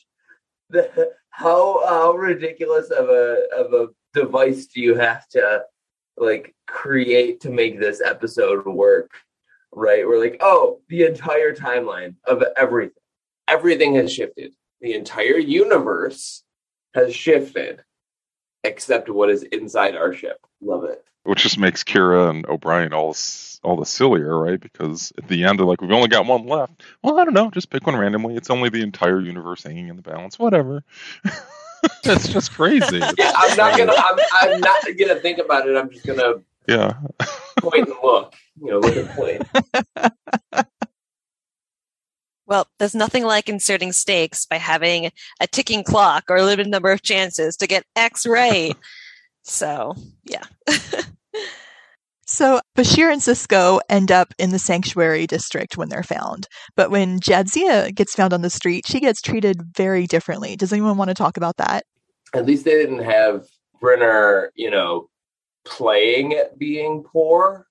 [0.70, 5.64] the, how how ridiculous of a of a device do you have to
[6.18, 9.12] like create to make this episode work?
[9.74, 10.08] Right?
[10.08, 12.96] We're like, oh, the entire timeline of everything,
[13.48, 14.54] everything has shifted.
[14.82, 16.44] The entire universe
[16.96, 17.84] has shifted
[18.64, 20.46] except what is inside our ship.
[20.62, 21.04] Love it.
[21.24, 23.16] Which just makes Kira and O'Brien all
[23.64, 24.60] all the sillier, right?
[24.60, 26.84] Because at the end they're like, we've only got one left.
[27.04, 28.36] Well, I don't know, just pick one randomly.
[28.36, 30.40] It's only the entire universe hanging in the balance.
[30.40, 30.84] Whatever.
[32.04, 32.98] it's just crazy.
[33.18, 33.94] yeah, I'm not gonna.
[33.96, 35.76] I'm, I'm not gonna think about it.
[35.76, 36.36] I'm just gonna.
[36.68, 36.94] Yeah.
[37.60, 38.34] point and look.
[38.62, 40.68] You know, look and point.
[42.48, 46.92] Well, there's nothing like inserting stakes by having a ticking clock or a limited number
[46.92, 48.76] of chances to get X right.
[49.44, 50.44] so, yeah.
[52.26, 56.48] so, Bashir and Sisko end up in the sanctuary district when they're found.
[56.78, 60.56] But when Jadzia gets found on the street, she gets treated very differently.
[60.56, 61.84] Does anyone want to talk about that?
[62.34, 63.46] At least they didn't have
[63.82, 65.10] Brynner, you know,
[65.66, 67.68] playing at being poor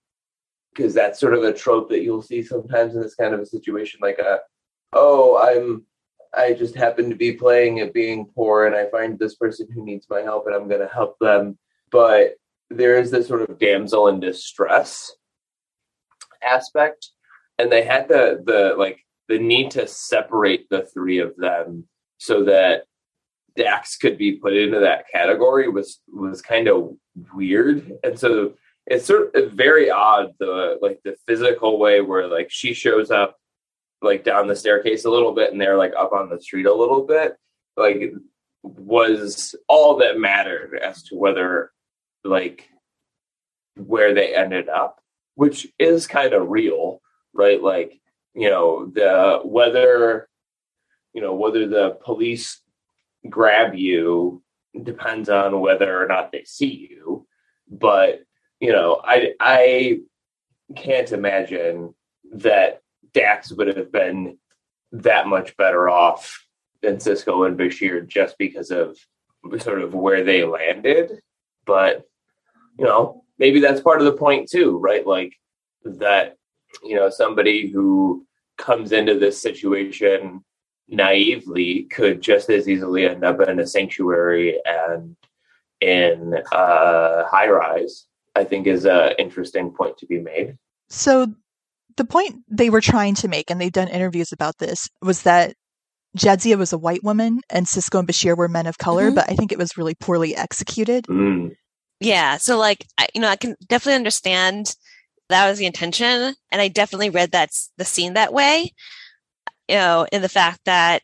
[0.74, 3.46] because that's sort of a trope that you'll see sometimes in this kind of a
[3.46, 4.40] situation like a
[4.96, 5.84] oh, I'm
[6.36, 9.84] I just happen to be playing at being poor and I find this person who
[9.84, 11.56] needs my help and I'm going to help them.
[11.90, 12.34] But
[12.68, 15.12] there is this sort of damsel in distress
[16.42, 17.10] aspect.
[17.58, 21.84] And they had the, the like the need to separate the three of them
[22.18, 22.82] so that
[23.56, 26.90] Dax could be put into that category was was kind of
[27.34, 27.92] weird.
[28.04, 28.54] And so
[28.86, 33.38] it's sort of very odd the like the physical way where like she shows up
[34.06, 36.74] like down the staircase a little bit and they're like up on the street a
[36.74, 37.36] little bit
[37.76, 38.12] like
[38.62, 41.72] was all that mattered as to whether
[42.24, 42.68] like
[43.76, 45.00] where they ended up
[45.34, 47.00] which is kind of real
[47.32, 48.00] right like
[48.34, 50.28] you know the whether
[51.12, 52.62] you know whether the police
[53.28, 54.42] grab you
[54.82, 57.26] depends on whether or not they see you.
[57.70, 58.20] But,
[58.60, 60.00] you know, I, I
[60.74, 61.94] can't imagine
[62.34, 62.82] that
[63.16, 64.36] Dax would have been
[64.92, 66.46] that much better off
[66.82, 68.98] than Sisko and Bashir just because of
[69.58, 71.20] sort of where they landed.
[71.64, 72.04] But,
[72.78, 75.06] you know, maybe that's part of the point too, right?
[75.06, 75.32] Like
[75.84, 76.36] that,
[76.84, 78.26] you know, somebody who
[78.58, 80.44] comes into this situation
[80.88, 85.16] naively could just as easily end up in a sanctuary and
[85.80, 90.58] in a high rise, I think is an interesting point to be made.
[90.90, 91.34] So
[91.96, 95.54] the point they were trying to make, and they've done interviews about this, was that
[96.16, 99.16] Jadzia was a white woman and Sisko and Bashir were men of color, mm-hmm.
[99.16, 101.04] but I think it was really poorly executed.
[101.06, 101.56] Mm.
[102.00, 102.36] Yeah.
[102.36, 104.74] So, like, I, you know, I can definitely understand
[105.28, 106.34] that was the intention.
[106.50, 108.72] And I definitely read that the scene that way,
[109.68, 111.02] you know, in the fact that,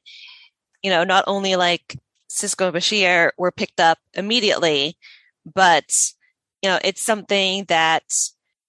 [0.82, 1.96] you know, not only like
[2.30, 4.96] Sisko and Bashir were picked up immediately,
[5.54, 5.92] but,
[6.62, 8.04] you know, it's something that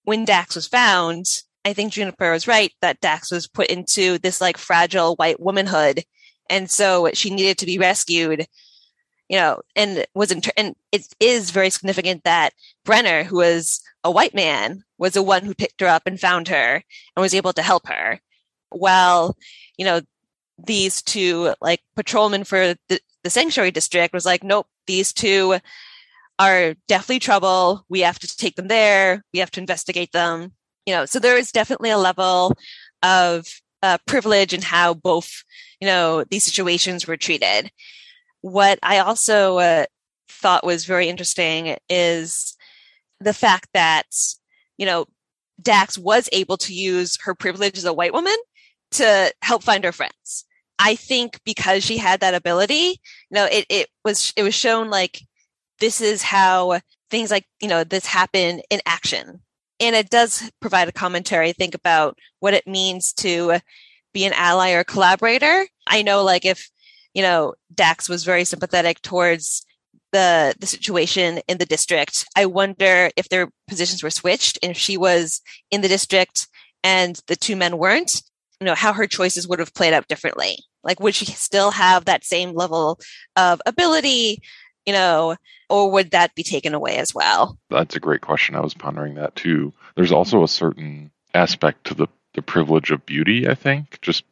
[0.02, 1.26] when Dax was found,
[1.64, 6.04] I think Juniper was right that Dax was put into this like fragile white womanhood.
[6.50, 8.46] And so she needed to be rescued,
[9.28, 12.52] you know, and was, in, and it is very significant that
[12.86, 16.48] Brynner, who was a white man, was the one who picked her up and found
[16.48, 16.82] her
[17.16, 18.20] and was able to help her.
[18.68, 19.36] While,
[19.78, 20.02] you know,
[20.58, 25.56] these two like patrolmen for the, the sanctuary district was like, nope, these two
[26.38, 27.86] are definitely trouble.
[27.88, 29.24] We have to take them there.
[29.32, 30.52] We have to investigate them
[30.86, 32.56] you know, so there is definitely a level
[33.02, 33.46] of
[33.82, 35.44] uh, privilege in how both,
[35.80, 37.70] you know, these situations were treated.
[38.40, 39.84] What I also uh,
[40.28, 42.56] thought was very interesting is
[43.20, 44.06] the fact that,
[44.78, 45.06] you know,
[45.60, 48.36] Dax was able to use her privilege as a white woman
[48.92, 50.44] to help find her friends.
[50.78, 54.90] I think because she had that ability, you know, it, it was it was shown
[54.90, 55.20] like
[55.78, 59.40] this is how things like, you know, this happen in action
[59.84, 63.58] and it does provide a commentary, I think, about what it means to
[64.12, 65.66] be an ally or collaborator.
[65.86, 66.70] I know, like, if,
[67.12, 69.66] you know, Dax was very sympathetic towards
[70.12, 74.78] the, the situation in the district, I wonder if their positions were switched and if
[74.78, 76.48] she was in the district
[76.82, 78.22] and the two men weren't,
[78.60, 80.56] you know, how her choices would have played out differently.
[80.84, 83.00] Like, would she still have that same level
[83.36, 84.40] of ability,
[84.86, 85.36] you know,
[85.68, 87.58] or would that be taken away as well?
[87.70, 88.54] That's a great question.
[88.54, 89.72] I was pondering that too.
[89.96, 94.24] There's also a certain aspect to the, the privilege of beauty, I think, just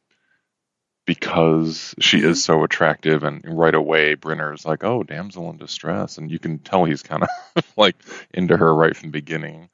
[1.05, 2.35] because she is mm-hmm.
[2.35, 6.19] so attractive and right away Brynner's like, oh, damsel in distress.
[6.19, 7.97] And you can tell he's kind of like
[8.33, 9.69] into her right from the beginning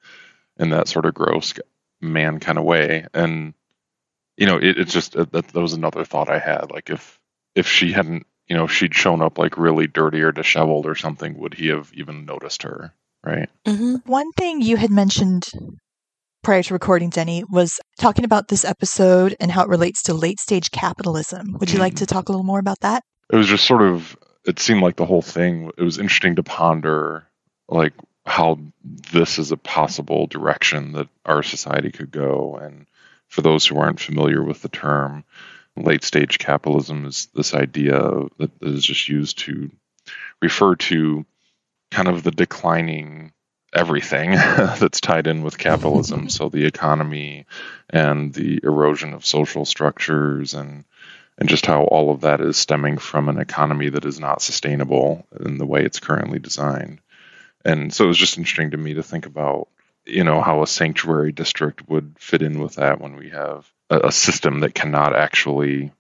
[0.59, 1.55] in that sort of gross
[2.01, 3.07] man kind of way.
[3.13, 3.55] And,
[4.37, 6.71] you know, it, it's just, that, that was another thought I had.
[6.71, 7.21] Like if,
[7.55, 10.95] if she hadn't you know, if she'd shown up like really dirty or disheveled or
[10.95, 12.95] something, would he have even noticed her?
[13.25, 13.49] Right.
[13.67, 13.97] Mm-hmm.
[14.11, 15.45] One thing you had mentioned
[16.43, 20.41] prior to recording, Denny, was talking about this episode and how it relates to late
[20.41, 21.57] stage capitalism.
[21.59, 21.83] Would you mm-hmm.
[21.83, 23.03] like to talk a little more about that?
[23.31, 26.43] It was just sort of, it seemed like the whole thing, it was interesting to
[26.43, 27.27] ponder
[27.69, 27.93] like
[28.25, 28.59] how
[29.13, 32.59] this is a possible direction that our society could go.
[32.63, 32.87] And
[33.27, 35.25] for those who aren't familiar with the term,
[35.85, 37.99] late stage capitalism is this idea
[38.39, 39.71] that is just used to
[40.41, 41.25] refer to
[41.91, 43.33] kind of the declining
[43.73, 46.29] everything that's tied in with capitalism.
[46.29, 47.47] so the economy
[47.91, 50.85] and the erosion of social structures and
[51.41, 55.25] and just how all of that is stemming from an economy that is not sustainable
[55.45, 57.01] in the way it's currently designed.
[57.65, 59.69] And so it was just interesting to me to think about,
[60.05, 64.13] you know, how a sanctuary district would fit in with that when we have a,
[64.13, 65.93] system that cannot actually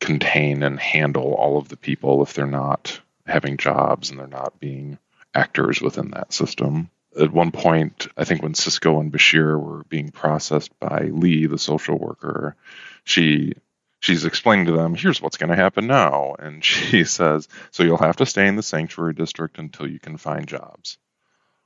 [0.00, 4.58] contain and handle all of the people if they're not having jobs and they're not
[4.60, 4.98] being
[5.34, 6.90] actors within that system.
[7.18, 11.58] At one point, I think when Sisko and Bashir were being processed by Lee, the
[11.58, 12.56] social worker,
[13.04, 13.52] she
[14.00, 16.34] she's explaining to them, here's what's going to happen now.
[16.38, 20.16] And she says, so you'll have to stay in the sanctuary district until you can
[20.16, 20.98] find jobs.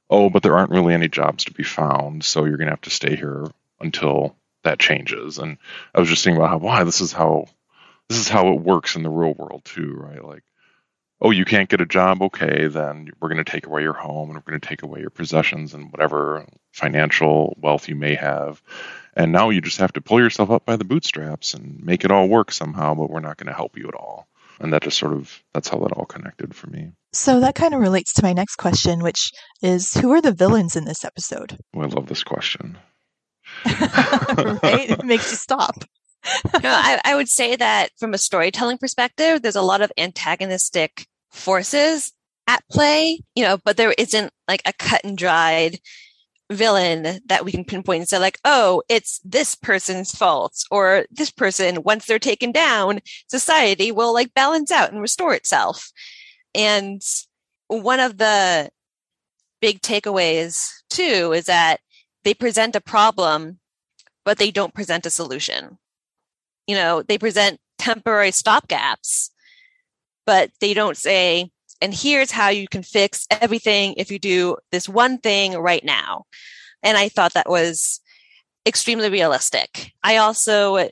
[0.09, 2.81] Oh, but there aren't really any jobs to be found, so you're going to have
[2.83, 3.47] to stay here
[3.81, 4.37] until
[4.67, 5.39] that changes.
[5.39, 5.59] And
[5.95, 7.47] I was just thinking about how why this is how
[8.09, 10.23] this is how it works in the real world too, right?
[10.23, 10.43] Like,
[11.21, 14.29] oh, you can't get a job, okay, then we're going to take away your home
[14.29, 18.63] and we're going to take away your possessions and whatever financial wealth you may have.
[19.15, 22.11] And now you just have to pull yourself up by the bootstraps and make it
[22.11, 24.29] all work somehow, but we're not going to help you at all.
[24.61, 26.93] And that just sort of that's how that all connected for me.
[27.13, 29.31] So that kind of relates to my next question, which
[29.63, 31.59] is who are the villains in this episode?
[31.75, 32.79] Oh, I love this question.
[34.63, 34.91] right?
[34.91, 35.85] It makes you stop.
[36.55, 41.07] know, I, I would say that from a storytelling perspective, there's a lot of antagonistic
[41.31, 42.13] forces
[42.47, 45.79] at play, you know, but there isn't like a cut and dried
[46.51, 51.31] villain that we can pinpoint and say like, oh, it's this person's fault or this
[51.31, 55.91] person, once they're taken down, society will like balance out and restore itself.
[56.55, 57.03] And
[57.67, 58.71] one of the
[59.61, 61.81] big takeaways too is that
[62.27, 63.61] they present a problem,
[64.25, 65.79] but they don't present a solution.
[66.67, 69.31] You know, they present temporary stopgaps,
[70.27, 74.89] but they don't say, and here's how you can fix everything if you do this
[74.89, 76.25] one thing right now.
[76.83, 78.01] And I thought that was
[78.67, 79.93] extremely realistic.
[80.03, 80.89] I also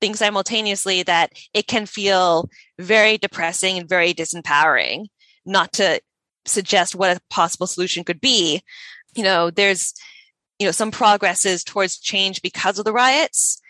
[0.00, 2.48] think simultaneously that it can feel
[2.78, 5.08] very depressing and very disempowering
[5.44, 6.00] not to
[6.46, 8.62] suggest what a possible solution could be.
[9.14, 9.92] You know, there's,
[10.58, 13.60] you know, some progresses towards change because of the riots,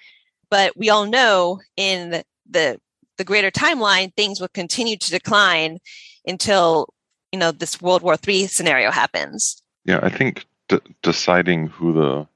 [0.51, 2.81] but we all know in the
[3.17, 5.79] the greater timeline, things will continue to decline
[6.27, 6.89] until
[7.33, 9.63] you know this World War III scenario happens.
[9.85, 12.29] Yeah, I think d- deciding who the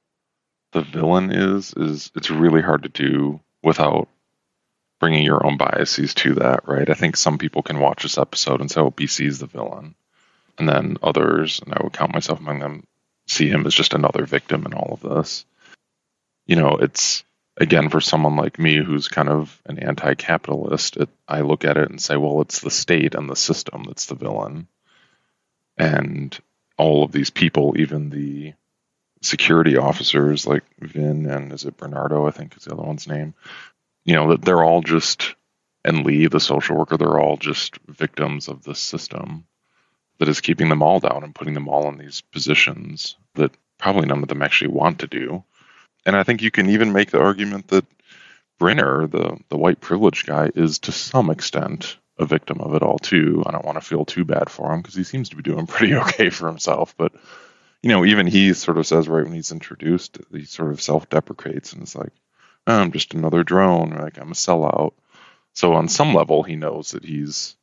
[0.73, 4.09] the villain is is it's really hard to do without
[5.01, 6.91] bringing your own biases to that, right?
[6.91, 9.95] I think some people can watch this episode and say, "Oh, BC is the villain,"
[10.59, 12.87] and then others, and I would count myself among them,
[13.29, 15.45] see him as just another victim in all of this.
[16.47, 17.25] You know, it's
[17.57, 20.97] again for someone like me who's kind of an anti-capitalist.
[20.97, 24.07] It, I look at it and say, "Well, it's the state and the system that's
[24.07, 24.69] the villain,"
[25.77, 26.37] and
[26.77, 28.55] all of these people, even the
[29.21, 32.27] security officers like Vin and is it Bernardo?
[32.27, 33.35] I think is the other one's name
[34.09, 35.35] you know that they're all just
[35.85, 39.45] and Lee, the social worker, they're all just victims of the system
[40.19, 44.07] that is keeping them all down and putting them all in these positions that probably
[44.07, 45.45] none of them actually want to do.
[46.05, 47.87] And I think you can even make the argument that
[48.61, 52.99] Brynner, the the white privileged guy, is to some extent a victim of it all
[52.99, 53.45] too.
[53.47, 55.67] I don't want to feel too bad for him because he seems to be doing
[55.69, 56.95] pretty okay for himself.
[56.97, 57.13] But
[57.83, 61.09] you know, even he sort of says right when he's introduced, he sort of self
[61.09, 62.13] deprecates and it's like,
[62.67, 63.91] oh, I'm just another drone.
[63.91, 64.95] Like I'm a sellout.
[65.55, 67.57] So on some level, he knows that he's,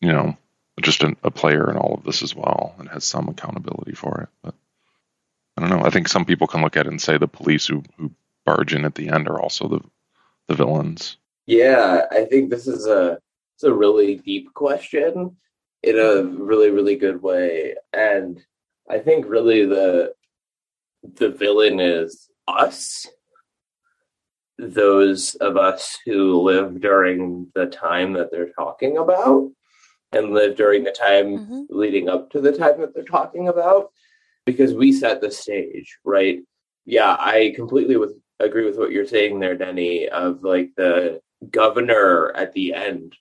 [0.00, 0.36] you know,
[0.82, 4.28] just a, player in all of this as well, and has some accountability for it.
[4.42, 4.54] But
[5.56, 5.84] I don't know.
[5.84, 8.10] I think some people can look at it and say the police who who
[8.44, 9.80] barge in at the end are also the
[10.46, 11.16] the villains.
[11.46, 13.18] Yeah, I think this is a
[13.56, 15.36] it's a really deep question
[15.82, 18.40] in a really really good way, and
[18.88, 20.14] I think really the
[21.02, 23.06] the villain is us
[24.58, 29.50] those of us who live during the time that they're talking about
[30.12, 31.62] and live during the time mm-hmm.
[31.68, 33.90] leading up to the time that they're talking about
[34.46, 36.40] because we set the stage right
[36.84, 42.32] yeah i completely with agree with what you're saying there denny of like the governor
[42.34, 43.14] at the end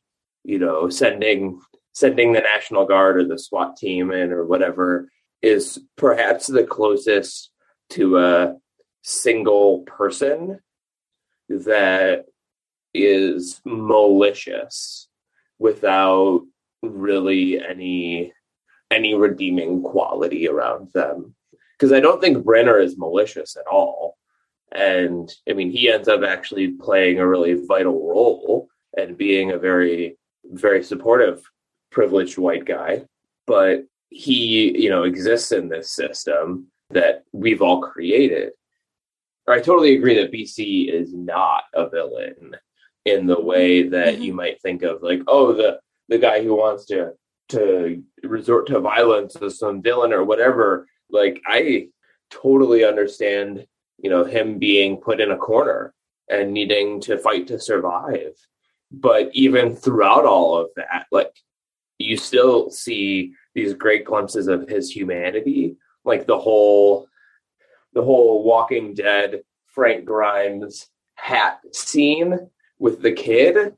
[0.43, 1.59] you know sending
[1.93, 5.09] sending the national guard or the swat team in or whatever
[5.41, 7.51] is perhaps the closest
[7.89, 8.55] to a
[9.03, 10.59] single person
[11.49, 12.25] that
[12.93, 15.07] is malicious
[15.59, 16.43] without
[16.93, 18.33] really any
[18.89, 21.35] any redeeming quality around them.
[21.73, 24.17] Because i don't think brynner is malicious at all.
[24.71, 28.67] And i mean he ends up actually playing a really vital role
[28.97, 31.41] and being a very very supportive
[31.91, 33.05] privileged white guy.
[33.45, 38.51] But he you know exists in this system that we've all created.
[39.47, 42.55] I totally agree that BC is not a villain
[43.05, 44.23] in the way that mm-hmm.
[44.23, 47.13] you might think of, like, oh, the the guy who wants to
[47.49, 50.87] to resort to violence as some villain or whatever.
[51.09, 51.87] Like, I
[52.29, 53.65] totally understand,
[53.97, 55.93] you know, him being put in a corner
[56.29, 58.33] and needing to fight to survive.
[58.91, 61.33] But even throughout all of that, like,
[61.99, 67.07] you still see these great glimpses of his humanity, like the whole
[67.93, 73.75] the whole Walking Dead Frank Grimes hat scene with the kid,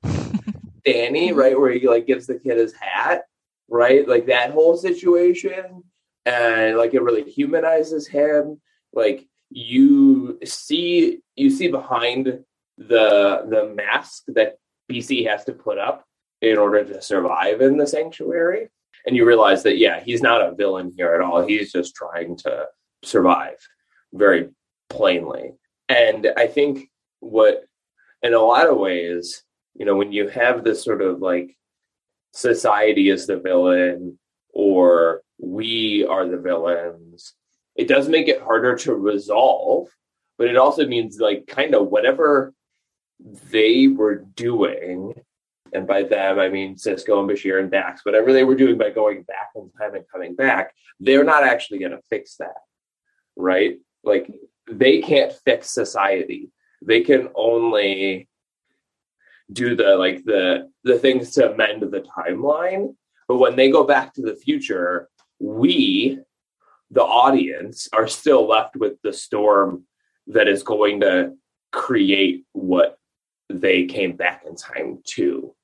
[0.85, 1.39] Danny, mm-hmm.
[1.39, 3.23] right, where he like gives the kid his hat,
[3.69, 5.83] right, like that whole situation,
[6.25, 8.59] and like it really humanizes him.
[8.93, 12.43] Like you see, you see behind
[12.77, 14.57] the the mask that
[14.91, 16.05] BC has to put up
[16.41, 18.69] in order to survive in the sanctuary.
[19.05, 21.45] And you realize that, yeah, he's not a villain here at all.
[21.45, 22.67] He's just trying to
[23.03, 23.57] survive
[24.13, 24.49] very
[24.89, 25.53] plainly.
[25.87, 27.65] And I think what,
[28.21, 29.43] in a lot of ways,
[29.75, 31.55] you know, when you have this sort of like
[32.33, 34.19] society is the villain
[34.53, 37.33] or we are the villains,
[37.75, 39.87] it does make it harder to resolve
[40.39, 42.53] but it also means like kind of whatever
[43.51, 45.13] they were doing,
[45.73, 48.89] and by them I mean Sisko and Bashir and Dax, whatever they were doing by
[48.89, 52.55] going back in time and coming back, they're not actually going to fix that,
[53.35, 53.77] right?
[54.03, 54.31] Like
[54.71, 56.51] they can't fix society.
[56.81, 58.29] They can only
[59.51, 62.95] do the like the the things to amend the timeline.
[63.27, 65.07] But when they go back to the future,
[65.39, 66.19] we,
[66.89, 69.85] the audience, are still left with the storm
[70.27, 71.33] that is going to
[71.71, 72.97] create what
[73.49, 75.55] they came back in time to.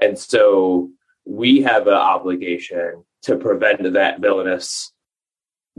[0.00, 0.90] And so
[1.26, 4.92] we have an obligation to prevent that villainous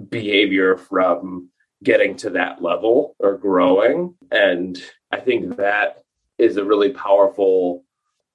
[0.09, 1.49] behavior from
[1.83, 4.15] getting to that level or growing.
[4.31, 4.81] And
[5.11, 6.00] I think that
[6.41, 7.83] is a really powerful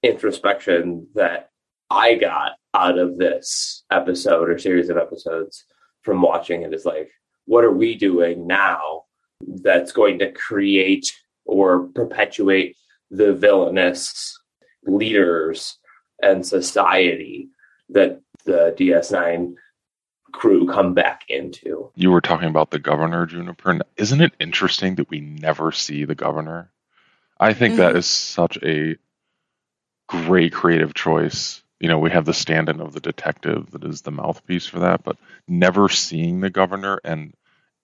[0.03, 1.51] introspection that
[1.91, 5.65] I got out of this episode or series of episodes
[6.03, 7.11] from watching it is like,
[7.47, 9.03] what are we doing now
[9.41, 11.11] that's going to create
[11.45, 12.77] or perpetuate
[13.11, 14.39] the villainous
[14.85, 15.79] leaders
[16.23, 17.49] and society
[17.89, 19.55] that the DS9
[20.33, 21.91] crew come back into.
[21.95, 23.81] You were talking about the governor, Juniper.
[23.97, 26.71] Isn't it interesting that we never see the governor?
[27.39, 27.83] I think mm-hmm.
[27.83, 28.97] that is such a
[30.09, 31.63] great creative choice.
[31.81, 34.81] You know, we have the stand in of the detective that is the mouthpiece for
[34.81, 35.17] that, but
[35.47, 37.35] never seeing the governor and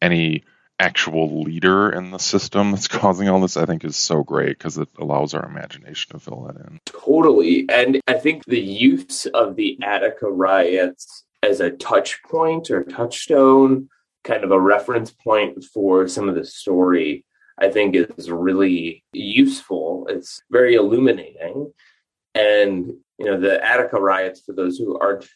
[0.01, 0.45] any
[0.79, 4.79] actual leader in the system that's causing all this, I think is so great because
[4.79, 6.81] it allows our imagination to fill that in.
[6.87, 7.67] Totally.
[7.69, 13.89] And I think the use of the Attica riots as a touch point or touchstone,
[14.25, 17.25] kind of a reference point for some of the story,
[17.63, 20.07] I think is really useful.
[20.11, 21.73] It's very illuminating.
[22.35, 25.29] And, you know, the Attica riots, for those who aren't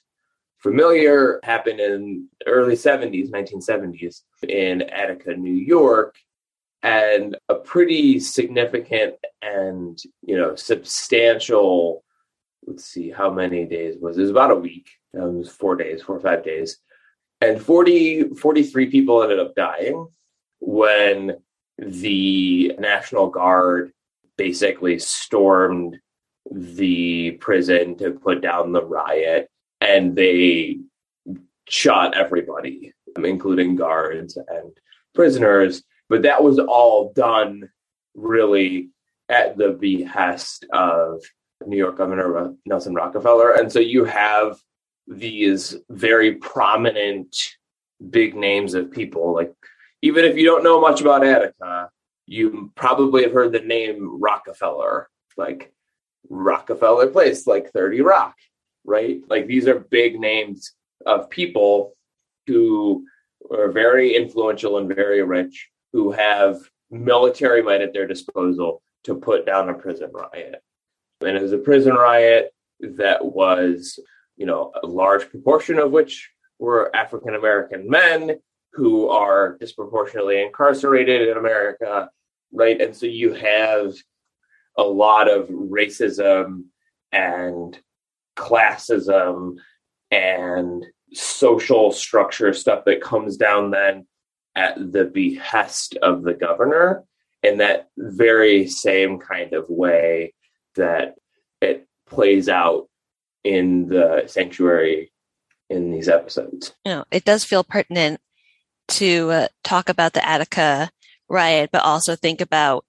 [0.58, 6.16] familiar, happened in early 70s, 1970s in Attica, New York.
[6.82, 12.02] And a pretty significant and, you know, substantial,
[12.66, 14.20] let's see, how many days was it?
[14.20, 14.88] It was about a week.
[15.14, 16.78] It was four days, four or five days.
[17.40, 20.08] And 40, 43 people ended up dying
[20.58, 21.36] when
[21.78, 23.92] the National Guard
[24.36, 25.98] basically stormed
[26.50, 29.48] the prison to put down the riot
[29.80, 30.78] and they
[31.68, 34.72] shot everybody, including guards and
[35.14, 35.82] prisoners.
[36.08, 37.68] But that was all done
[38.14, 38.90] really
[39.28, 41.22] at the behest of
[41.66, 43.52] New York Governor Nelson Rockefeller.
[43.52, 44.56] And so you have
[45.08, 47.36] these very prominent
[48.10, 49.52] big names of people like
[50.02, 51.90] even if you don't know much about Attica,
[52.26, 55.72] you probably have heard the name Rockefeller, like
[56.28, 58.34] Rockefeller Place, like 30 Rock,
[58.84, 59.20] right?
[59.28, 60.72] Like these are big names
[61.04, 61.96] of people
[62.46, 63.06] who
[63.50, 66.58] are very influential and very rich, who have
[66.90, 70.62] military might at their disposal to put down a prison riot.
[71.20, 73.98] And it was a prison riot that was,
[74.36, 78.38] you know, a large proportion of which were African American men
[78.76, 82.10] who are disproportionately incarcerated in America,
[82.52, 82.78] right?
[82.78, 83.94] And so you have
[84.76, 86.64] a lot of racism
[87.10, 87.78] and
[88.36, 89.56] classism
[90.10, 94.06] and social structure stuff that comes down then
[94.54, 97.02] at the behest of the governor
[97.42, 100.34] in that very same kind of way
[100.74, 101.14] that
[101.62, 102.88] it plays out
[103.42, 105.10] in the sanctuary
[105.70, 106.74] in these episodes.
[106.84, 108.20] You know, it does feel pertinent
[108.88, 110.90] to uh, talk about the Attica
[111.28, 112.84] riot, but also think about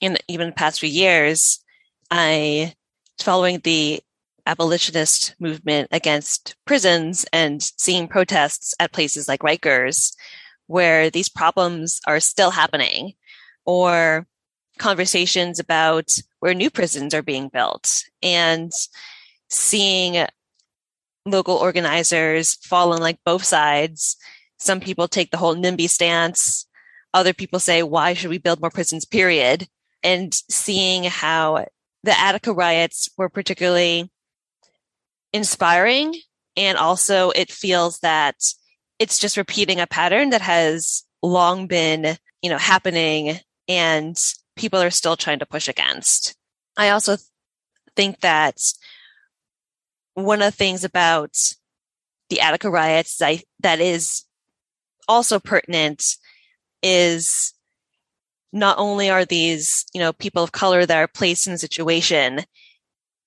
[0.00, 1.62] in even the past few years,
[2.10, 2.74] I
[3.18, 4.00] following the
[4.46, 10.14] abolitionist movement against prisons and seeing protests at places like Rikers,
[10.66, 13.14] where these problems are still happening,
[13.64, 14.26] or
[14.78, 18.70] conversations about where new prisons are being built, and
[19.48, 20.26] seeing
[21.24, 24.16] local organizers fall on like both sides
[24.58, 26.66] some people take the whole NIMBY stance.
[27.12, 29.68] Other people say, why should we build more prisons, period?
[30.02, 31.66] And seeing how
[32.02, 34.10] the Attica riots were particularly
[35.32, 36.14] inspiring.
[36.56, 38.36] And also, it feels that
[38.98, 43.38] it's just repeating a pattern that has long been, you know, happening
[43.68, 44.16] and
[44.56, 46.34] people are still trying to push against.
[46.76, 47.16] I also
[47.94, 48.56] think that
[50.14, 51.36] one of the things about
[52.30, 54.25] the Attica riots that, that is
[55.08, 56.16] also pertinent
[56.82, 57.54] is
[58.52, 62.44] not only are these, you know, people of color that are placed in a situation,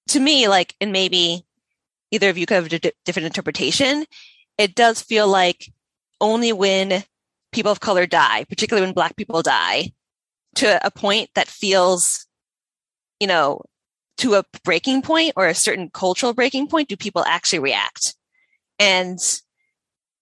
[0.07, 1.45] to me, like, and maybe
[2.11, 4.05] either of you could have a d- different interpretation,
[4.57, 5.71] it does feel like
[6.19, 7.03] only when
[7.51, 9.91] people of color die, particularly when black people die,
[10.55, 12.25] to a point that feels,
[13.19, 13.61] you know,
[14.17, 18.15] to a breaking point or a certain cultural breaking point, do people actually react?
[18.79, 19.19] And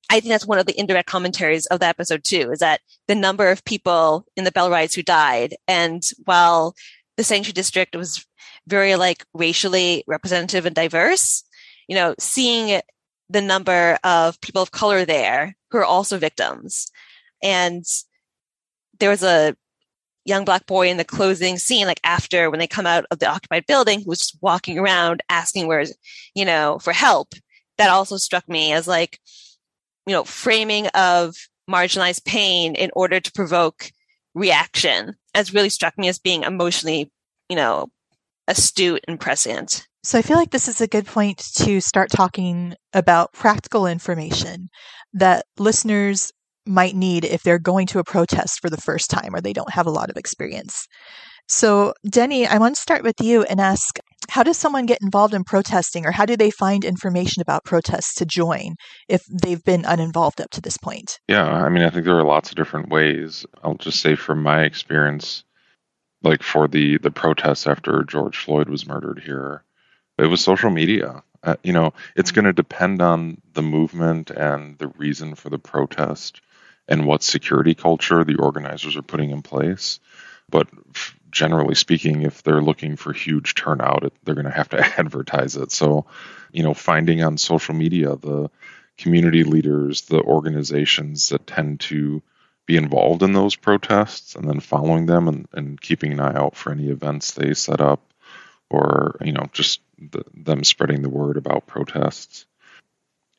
[0.10, 3.16] I think that's one of the indirect commentaries of the episode too, is that the
[3.16, 5.55] number of people in the Bell riots who died.
[5.68, 6.76] And while
[7.18, 8.26] the sanctuary district was
[8.68, 11.43] very like racially representative and diverse,
[11.88, 12.82] you know, seeing
[13.30, 16.89] the number of people of color there who are also victims.
[17.43, 17.84] And
[18.99, 19.55] there was a
[20.24, 23.28] young black boy in the closing scene, like after when they come out of the
[23.28, 25.84] occupied building, who was just walking around asking where,
[26.34, 27.34] you know, for help.
[27.78, 29.20] That also struck me as like,
[30.08, 31.36] you know, framing of
[31.70, 33.91] marginalized pain in order to provoke
[34.34, 37.12] reaction has really struck me as being emotionally,
[37.49, 37.88] you know,
[38.47, 39.86] astute and prescient.
[40.03, 44.70] So I feel like this is a good point to start talking about practical information
[45.14, 46.32] that listeners
[46.66, 49.74] might need if they're going to a protest for the first time or they don't
[49.74, 50.88] have a lot of experience.
[51.49, 53.99] So, Denny, I want to start with you and ask
[54.30, 58.15] how does someone get involved in protesting or how do they find information about protests
[58.15, 58.76] to join
[59.07, 61.20] if they've been uninvolved up to this point?
[61.28, 63.45] Yeah, I mean, I think there are lots of different ways.
[63.63, 65.43] I'll just say from my experience,
[66.24, 69.63] like for the the protests after George Floyd was murdered here,
[70.18, 71.24] it was social media.
[71.43, 75.59] Uh, you know, it's going to depend on the movement and the reason for the
[75.59, 76.41] protest
[76.88, 79.99] and what security culture the organizers are putting in place.
[80.49, 80.68] But
[81.32, 85.71] generally speaking, if they're looking for huge turnout, they're going to have to advertise it.
[85.71, 86.05] So,
[86.51, 88.49] you know, finding on social media the
[88.97, 92.21] community leaders, the organizations that tend to
[92.65, 96.55] be involved in those protests, and then following them and, and keeping an eye out
[96.55, 98.01] for any events they set up,
[98.69, 102.45] or you know, just the, them spreading the word about protests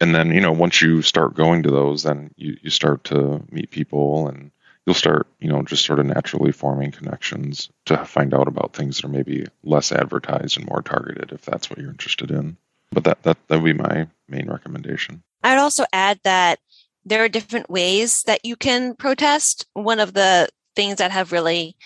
[0.01, 3.43] and then you know once you start going to those then you, you start to
[3.51, 4.51] meet people and
[4.89, 8.97] you'll start you know just sort of naturally forming connections to find out about things
[8.97, 12.57] that are maybe less advertised and more targeted if that's what you're interested in.
[12.91, 15.22] But that that that would be my main recommendation.
[15.45, 16.59] I'd also add that
[17.05, 19.66] there are different ways that you can protest.
[19.74, 21.76] One of the things that have really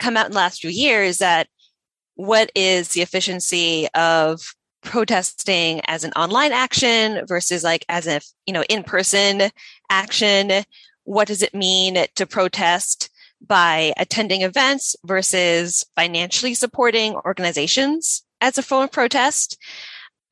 [0.00, 1.46] come out in the last few years is that
[2.16, 4.40] what is the efficiency of
[4.82, 9.50] protesting as an online action versus like as if, you know, in person
[9.90, 10.64] action?
[11.10, 13.10] What does it mean to protest
[13.44, 19.58] by attending events versus financially supporting organizations as a form of protest?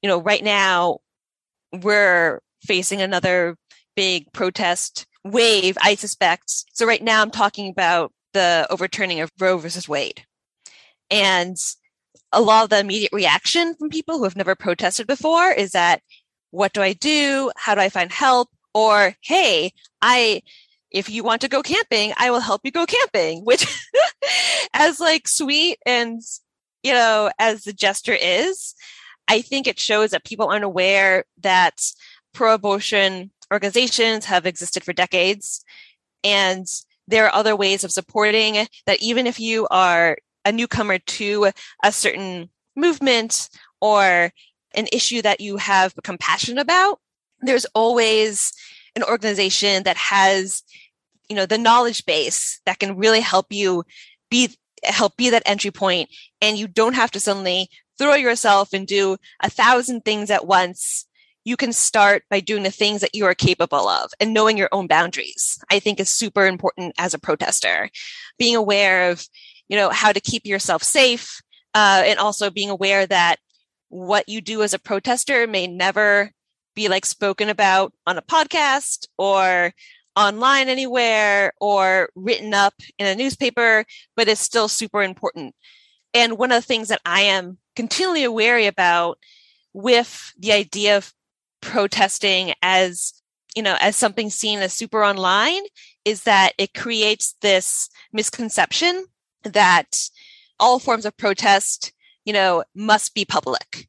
[0.02, 1.00] You know, right now
[1.72, 3.56] we're facing another
[3.96, 6.44] big protest wave, I suspect.
[6.72, 10.24] So right now I'm talking about the overturning of Roe versus Wade.
[11.10, 11.56] And
[12.30, 16.02] a lot of the immediate reaction from people who have never protested before is that
[16.52, 17.50] what do I do?
[17.56, 18.48] How do I find help?
[18.74, 20.42] Or hey, I
[20.90, 23.66] if you want to go camping, I will help you go camping, which
[24.72, 26.20] as like sweet and
[26.82, 28.74] you know, as the gesture is,
[29.26, 31.80] I think it shows that people aren't aware that
[32.32, 35.64] pro-abortion organizations have existed for decades.
[36.22, 36.66] And
[37.06, 41.50] there are other ways of supporting that even if you are a newcomer to
[41.82, 43.48] a certain movement
[43.80, 44.32] or
[44.74, 47.00] an issue that you have become passionate about,
[47.40, 48.52] there's always
[48.96, 50.62] an organization that has,
[51.28, 53.84] you know, the knowledge base that can really help you
[54.30, 54.50] be
[54.84, 56.08] help be that entry point.
[56.40, 57.68] And you don't have to suddenly
[57.98, 61.06] throw yourself and do a thousand things at once.
[61.44, 64.68] You can start by doing the things that you are capable of and knowing your
[64.70, 67.90] own boundaries i think is super important as a protester.
[68.38, 69.26] Being aware of
[69.68, 71.40] you know, how to keep yourself safe,
[71.74, 73.36] uh, and also being aware that
[73.90, 76.32] what you do as a protester may never
[76.78, 79.72] be like spoken about on a podcast or
[80.14, 85.56] online anywhere or written up in a newspaper, but it's still super important.
[86.14, 89.18] And one of the things that I am continually wary about
[89.72, 91.12] with the idea of
[91.60, 93.12] protesting as
[93.56, 95.62] you know as something seen as super online
[96.04, 99.04] is that it creates this misconception
[99.42, 100.10] that
[100.60, 101.92] all forms of protest,
[102.24, 103.88] you know, must be public.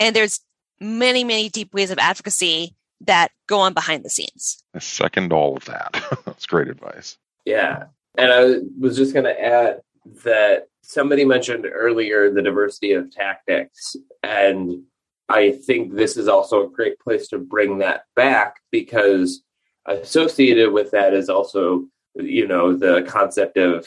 [0.00, 0.40] And there's
[0.80, 4.62] many, many deep ways of advocacy that go on behind the scenes.
[4.74, 6.02] I second all of that.
[6.24, 7.18] That's great advice.
[7.44, 7.84] Yeah.
[8.16, 9.80] And I was just going to add
[10.24, 13.96] that somebody mentioned earlier the diversity of tactics.
[14.22, 14.82] And
[15.28, 19.42] I think this is also a great place to bring that back because
[19.86, 23.86] associated with that is also, you know, the concept of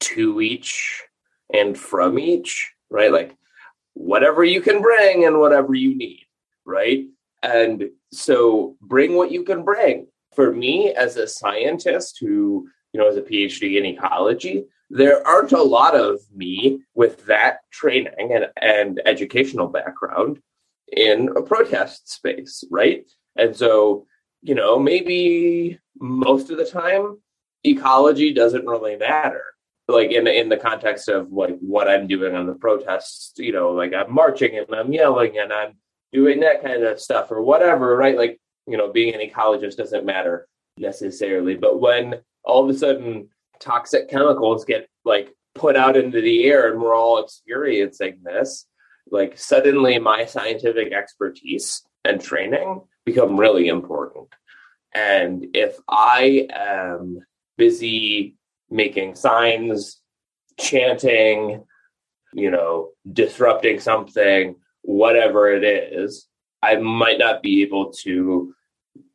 [0.00, 1.02] to each
[1.52, 3.12] and from each, right?
[3.12, 3.36] Like
[3.94, 6.25] whatever you can bring and whatever you need,
[6.66, 7.06] right?
[7.42, 10.08] And so bring what you can bring.
[10.34, 15.52] For me as a scientist who you know, as a PhD in ecology, there aren't
[15.52, 20.40] a lot of me with that training and, and educational background
[20.90, 23.04] in a protest space, right?
[23.36, 24.06] And so,
[24.40, 27.18] you know, maybe most of the time
[27.64, 29.42] ecology doesn't really matter.
[29.88, 33.72] Like in in the context of like what I'm doing on the protests, you know,
[33.72, 35.74] like I'm marching and I'm yelling and I'm
[36.12, 38.16] doing that kind of stuff or whatever, right?
[38.16, 40.48] Like, you know, being an ecologist doesn't matter
[40.78, 41.54] necessarily.
[41.54, 43.28] But when all of a sudden
[43.60, 48.66] toxic chemicals get like put out into the air and we're all experiencing this,
[49.10, 54.28] like suddenly my scientific expertise and training become really important.
[54.94, 57.20] And if I am
[57.56, 58.36] busy
[58.70, 60.00] making signs,
[60.58, 61.64] chanting,
[62.32, 66.28] you know, disrupting something, whatever it is,
[66.62, 68.54] I might not be able to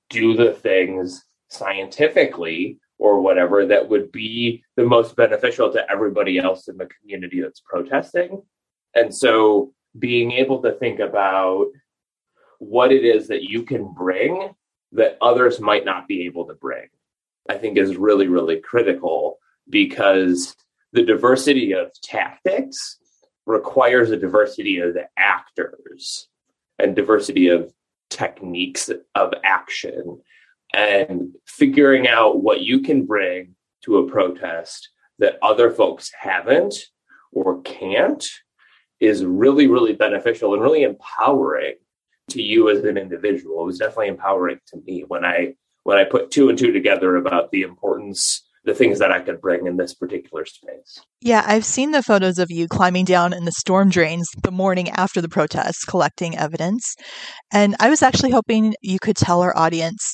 [0.09, 6.67] do the things scientifically or whatever that would be the most beneficial to everybody else
[6.67, 8.41] in the community that's protesting.
[8.93, 11.67] And so being able to think about
[12.59, 14.53] what it is that you can bring
[14.91, 16.87] that others might not be able to bring,
[17.49, 19.37] I think is really, really critical
[19.69, 20.55] because
[20.91, 22.97] the diversity of tactics
[23.45, 26.27] requires a diversity of the actors
[26.79, 27.73] and diversity of
[28.09, 30.21] techniques of action
[30.73, 34.89] and figuring out what you can bring to a protest
[35.19, 36.75] that other folks haven't
[37.31, 38.27] or can't
[38.99, 41.75] is really, really beneficial and really empowering
[42.29, 43.61] to you as an individual.
[43.63, 47.15] It was definitely empowering to me when I when I put two and two together
[47.15, 50.99] about the importance the things that I could bring in this particular space.
[51.19, 54.89] Yeah, I've seen the photos of you climbing down in the storm drains the morning
[54.89, 56.95] after the protests, collecting evidence.
[57.51, 60.13] And I was actually hoping you could tell our audience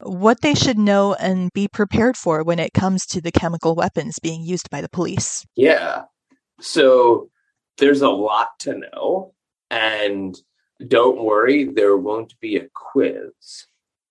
[0.00, 4.18] what they should know and be prepared for when it comes to the chemical weapons
[4.20, 5.44] being used by the police.
[5.54, 6.02] Yeah.
[6.60, 7.30] So
[7.78, 9.34] there's a lot to know.
[9.70, 10.36] And
[10.88, 13.30] don't worry, there won't be a quiz.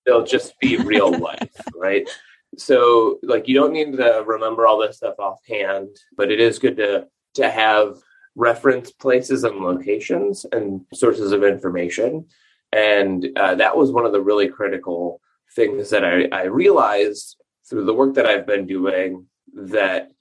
[0.05, 2.09] It'll just be real life, right?
[2.57, 6.77] So, like, you don't need to remember all this stuff offhand, but it is good
[6.77, 7.97] to to have
[8.35, 12.25] reference places and locations and sources of information.
[12.71, 15.21] And uh, that was one of the really critical
[15.55, 17.37] things that I, I realized
[17.69, 20.11] through the work that I've been doing that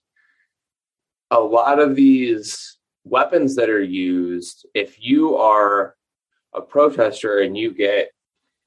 [1.31, 5.97] a lot of these weapons that are used, if you are
[6.55, 8.11] a protester and you get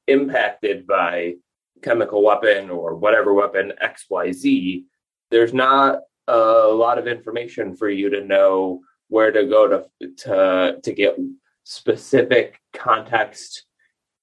[0.07, 1.35] impacted by
[1.81, 4.83] chemical weapon or whatever weapon XYZ,
[5.31, 10.79] there's not a lot of information for you to know where to go to to
[10.81, 11.17] to get
[11.63, 13.65] specific context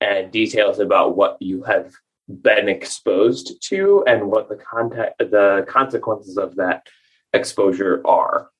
[0.01, 1.93] and details about what you have
[2.29, 6.87] been exposed to and what the contact the consequences of that
[7.33, 8.51] exposure are.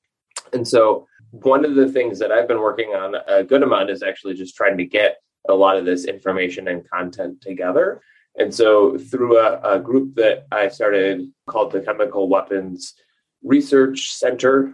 [0.51, 4.03] And so one of the things that I've been working on a good amount is
[4.03, 5.17] actually just trying to get
[5.49, 8.01] a lot of this information and content together.
[8.37, 12.95] And so through a, a group that I started called the Chemical Weapons
[13.43, 14.73] Research Center,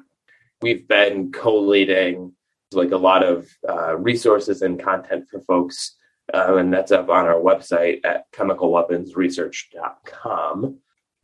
[0.61, 2.33] we've been collating
[2.71, 5.95] like a lot of uh, resources and content for folks
[6.33, 10.77] um, and that's up on our website at chemicalweaponsresearch.com.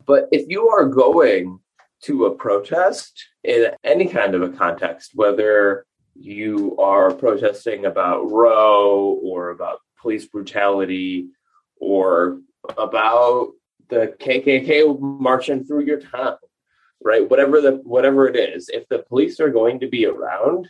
[0.04, 1.60] But if you are going
[2.02, 9.18] to a protest in any kind of a context, whether you are protesting about Roe
[9.22, 11.28] or about police brutality
[11.80, 12.40] or
[12.76, 13.52] about
[13.88, 16.36] the KKK marching through your town,
[17.02, 17.28] right?
[17.28, 20.68] Whatever the whatever it is, if the police are going to be around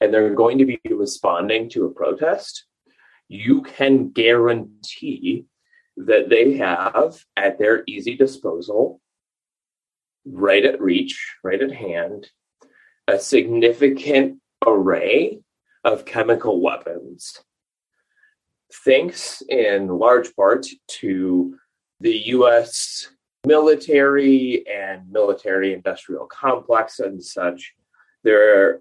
[0.00, 2.64] and they're going to be responding to a protest,
[3.28, 5.46] you can guarantee
[5.96, 9.00] that they have at their easy disposal,
[10.24, 12.28] right at reach, right at hand,
[13.06, 15.40] a significant array
[15.84, 17.40] of chemical weapons.
[18.72, 20.66] Thanks in large part
[21.00, 21.56] to
[22.00, 23.08] the US
[23.46, 27.74] military and military industrial complex and such,
[28.22, 28.80] there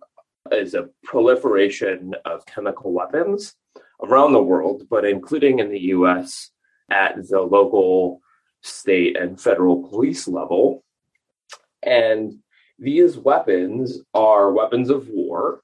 [0.52, 3.56] is a proliferation of chemical weapons
[4.04, 6.52] around the world, but including in the US
[6.92, 8.22] at the local,
[8.62, 10.84] state, and federal police level.
[11.84, 12.40] And
[12.78, 15.62] these weapons are weapons of war,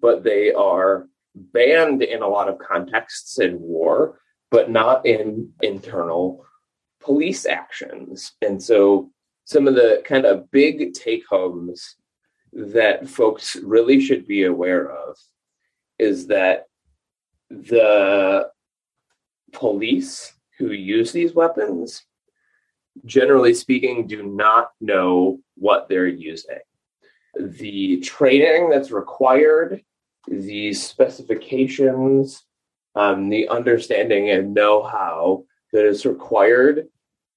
[0.00, 1.08] but they are
[1.52, 4.20] banned in a lot of contexts in war,
[4.50, 6.44] but not in internal
[7.00, 8.32] police actions.
[8.42, 9.10] And so
[9.44, 11.96] some of the kind of big take homes
[12.52, 15.16] that folks really should be aware of
[15.98, 16.66] is that
[17.50, 18.50] the
[19.52, 22.04] police who use these weapons
[23.04, 26.58] generally speaking, do not know what they're using.
[27.38, 29.82] The training that's required,
[30.30, 32.44] the specifications,
[32.94, 36.88] um, the understanding and know how that is required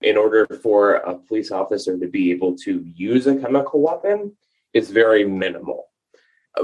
[0.02, 4.36] in order for a police officer to be able to use a chemical weapon
[4.74, 5.86] is very minimal.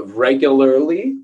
[0.04, 1.18] Regularly,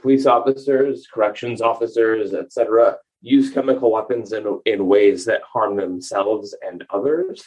[0.00, 6.84] police officers, corrections officers, etc., use chemical weapons in, in ways that harm themselves and
[6.90, 7.44] others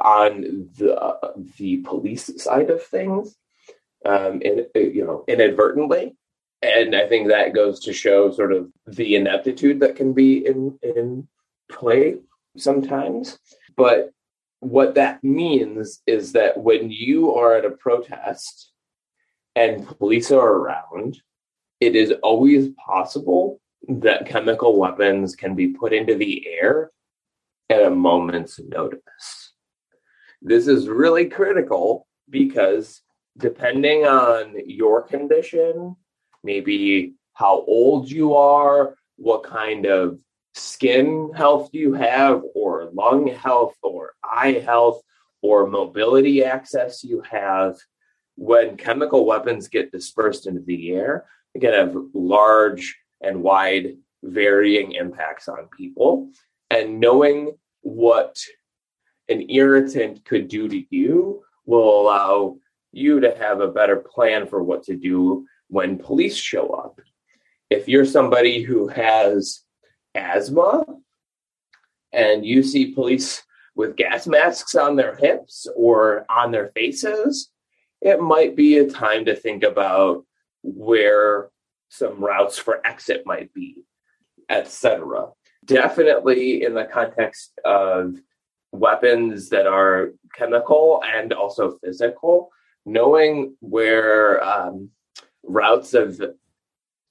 [0.00, 1.16] on the
[1.56, 3.36] the police side of things,
[4.04, 6.16] um, in, you know, inadvertently.
[6.62, 10.78] And I think that goes to show sort of the ineptitude that can be in
[10.82, 11.28] in
[11.70, 12.16] play
[12.56, 13.38] sometimes.
[13.76, 14.12] But
[14.60, 18.72] what that means is that when you are at a protest
[19.54, 21.20] and police are around,
[21.80, 26.90] it is always possible that chemical weapons can be put into the air
[27.68, 29.52] at a moment's notice.
[30.40, 33.02] This is really critical because
[33.38, 35.96] depending on your condition,
[36.42, 40.20] maybe how old you are, what kind of
[40.54, 45.02] skin health you have, or lung health, or eye health,
[45.42, 47.76] or mobility access you have,
[48.36, 54.92] when chemical weapons get dispersed into the air, they can have large and wide varying
[54.92, 56.30] impacts on people.
[56.70, 58.38] And knowing what
[59.28, 62.56] an irritant could do to you will allow
[62.96, 67.00] you to have a better plan for what to do when police show up.
[67.70, 69.60] If you're somebody who has
[70.14, 70.84] asthma
[72.12, 73.42] and you see police
[73.74, 77.50] with gas masks on their hips or on their faces,
[78.00, 80.24] it might be a time to think about
[80.62, 81.50] where
[81.88, 83.84] some routes for exit might be,
[84.48, 85.28] etc.
[85.64, 88.16] Definitely in the context of
[88.72, 92.50] weapons that are chemical and also physical,
[92.86, 94.90] knowing where um,
[95.42, 96.20] routes of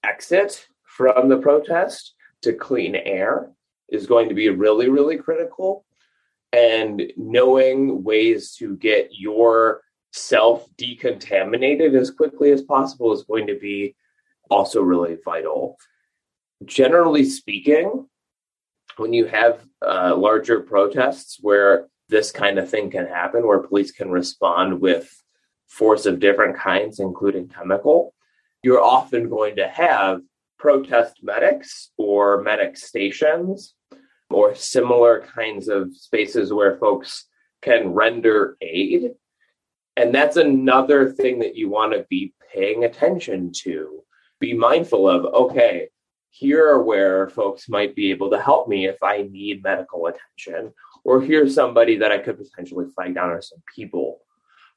[0.03, 3.51] exit from the protest to clean air
[3.89, 5.86] is going to be really, really critical.
[6.51, 13.57] And knowing ways to get your self decontaminated as quickly as possible is going to
[13.57, 13.95] be
[14.49, 15.78] also really vital.
[16.63, 18.07] Generally speaking,
[18.97, 23.91] when you have uh, larger protests where this kind of thing can happen, where police
[23.91, 25.22] can respond with
[25.68, 28.14] force of different kinds, including chemical,
[28.61, 30.22] you're often going to have
[30.57, 33.76] protest medics or medic stations
[34.30, 37.28] or similar kinds of spaces where folks
[37.61, 39.11] can render aid.
[39.97, 44.03] And that's another thing that you want to be paying attention to.
[44.39, 45.89] Be mindful of, okay,
[46.30, 50.74] here are where folks might be able to help me if I need medical attention,
[51.03, 54.20] or here's somebody that I could potentially flag down or some people.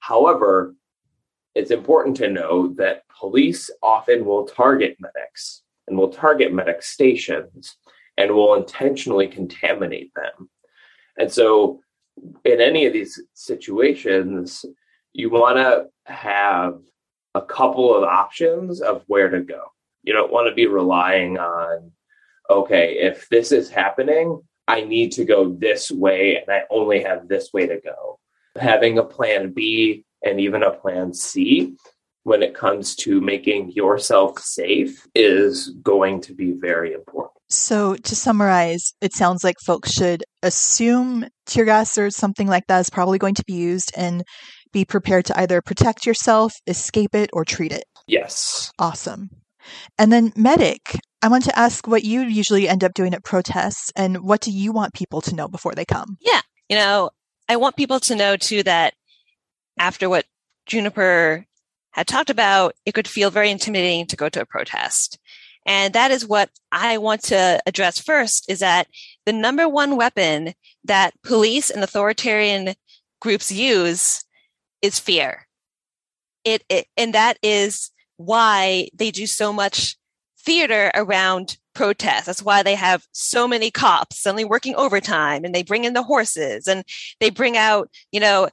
[0.01, 0.75] However,
[1.55, 7.77] it's important to know that police often will target medics and will target medic stations
[8.19, 10.51] and will intentionally contaminate them.
[11.19, 11.81] And so,
[12.45, 14.65] in any of these situations,
[15.13, 16.79] you want to have
[17.35, 19.63] a couple of options of where to go.
[20.03, 21.91] You don't want to be relying on,
[22.51, 27.29] okay, if this is happening, I need to go this way and I only have
[27.29, 28.19] this way to go.
[28.59, 31.77] Having a plan B and even a plan C
[32.27, 37.31] when it comes to making yourself safe is going to be very important.
[37.49, 42.81] So, to summarize, it sounds like folks should assume tear gas or something like that
[42.81, 44.25] is probably going to be used and
[44.73, 47.85] be prepared to either protect yourself, escape it, or treat it.
[48.09, 48.73] Yes.
[48.81, 49.31] Awesome.
[49.97, 53.93] And then, medic, I want to ask what you usually end up doing at protests
[53.95, 56.17] and what do you want people to know before they come?
[56.21, 56.41] Yeah.
[56.69, 57.11] You know,
[57.49, 58.95] I want people to know too that
[59.79, 60.25] after what
[60.67, 61.47] Juniper
[61.93, 65.19] had talked about, it could feel very intimidating to go to a protest.
[65.67, 68.87] And that is what I want to address first is that
[69.25, 72.75] the number one weapon that police and authoritarian
[73.21, 74.25] groups use
[74.83, 75.47] is fear.
[76.45, 79.97] It, it and that is why they do so much
[80.39, 82.25] theater around protests.
[82.25, 86.03] That's why they have so many cops suddenly working overtime and they bring in the
[86.03, 86.83] horses and
[87.21, 88.49] they bring out, you know,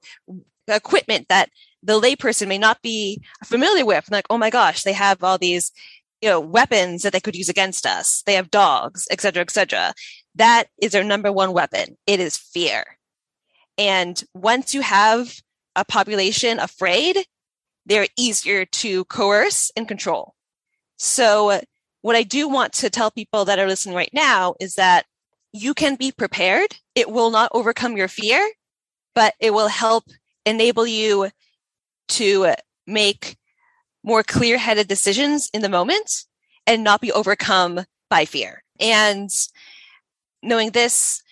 [0.68, 1.50] equipment that
[1.82, 4.12] the layperson may not be familiar with.
[4.12, 5.72] Like, oh my gosh, they have all these,
[6.22, 8.24] you know, weapons that they could use against us.
[8.26, 9.94] They have dogs, et cetera, et cetera.
[10.36, 11.98] That is their number one weapon.
[12.06, 12.84] It is fear.
[13.78, 15.42] And once you have
[15.76, 17.26] a population afraid,
[17.86, 20.36] they're easier to coerce and control.
[20.98, 21.62] So
[22.04, 25.06] what I do want to tell people that are listening right now is that
[25.54, 26.76] you can be prepared.
[26.96, 28.46] It will not overcome your fear,
[29.16, 30.04] but it will help
[30.46, 31.30] enable you
[32.10, 32.54] to
[32.86, 33.38] make
[34.04, 36.26] more clear headed decisions in the moment
[36.68, 38.64] and not be overcome by fear.
[38.82, 39.30] And
[40.42, 41.24] knowing this,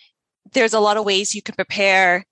[0.53, 2.25] there's a lot of ways you can prepare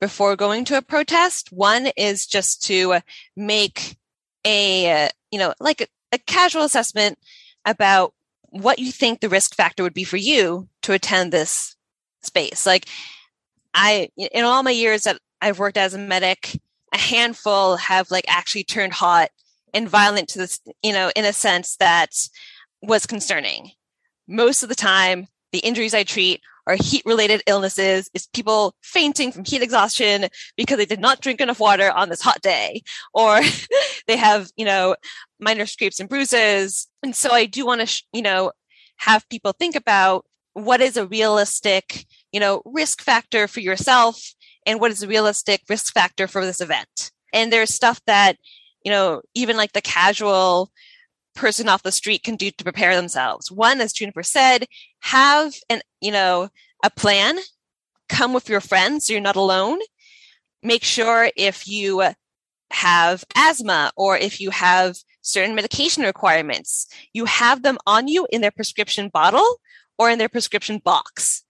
[0.00, 1.52] before going to a protest.
[1.52, 3.00] One is just to
[3.36, 3.96] make
[4.46, 7.18] a, you know, like a, a casual assessment
[7.64, 8.14] about
[8.50, 11.76] what you think the risk factor would be for you to attend this
[12.22, 12.66] space.
[12.66, 12.86] Like
[13.74, 16.60] I, in all my years that I've worked as a medic,
[16.92, 19.30] a handful have like actually turned hot
[19.72, 22.10] and violent to this, you know, in a sense that
[22.82, 23.70] was concerning.
[24.28, 29.32] Most of the time, the injuries I treat are heat related illnesses, is people fainting
[29.32, 32.82] from heat exhaustion because they did not drink enough water on this hot day,
[33.12, 33.40] or
[34.06, 34.94] they have, you know,
[35.42, 36.88] minor scrapes and bruises.
[37.02, 38.52] And so I do want to, sh- you know,
[38.98, 40.24] have people think about
[40.54, 44.34] what is a realistic, you know, risk factor for yourself
[44.66, 47.10] and what is a realistic risk factor for this event.
[47.32, 48.36] And there's stuff that,
[48.84, 50.70] you know, even like the casual
[51.34, 53.50] person off the street can do to prepare themselves.
[53.50, 54.66] One, as Juniper said,
[55.00, 56.50] have an, you know,
[56.84, 57.38] a plan.
[58.08, 59.78] Come with your friends so you're not alone.
[60.62, 62.04] Make sure if you
[62.70, 68.40] have asthma or if you have certain medication requirements, you have them on you in
[68.40, 69.60] their prescription bottle
[69.98, 71.44] or in their prescription box.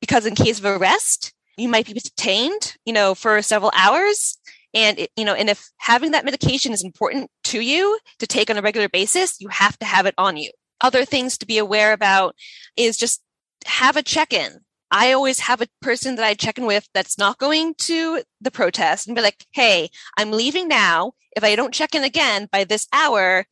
[0.00, 4.38] Because in case of arrest, you might be detained, you know, for several hours
[4.74, 8.50] and, it, you know, and if having that medication is important to you to take
[8.50, 10.50] on a regular basis, you have to have it on you.
[10.82, 12.36] Other things to be aware about
[12.76, 13.22] is just
[13.64, 14.60] have a check in.
[14.90, 18.50] I always have a person that I check in with that's not going to the
[18.50, 21.12] protest and be like, hey, I'm leaving now.
[21.34, 23.46] If I don't check in again by this hour,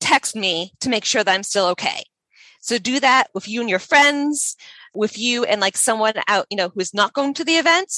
[0.00, 2.04] text me to make sure that I'm still okay.
[2.60, 4.56] So do that with you and your friends,
[4.94, 7.92] with you and like someone out, you know, who's not going to the event.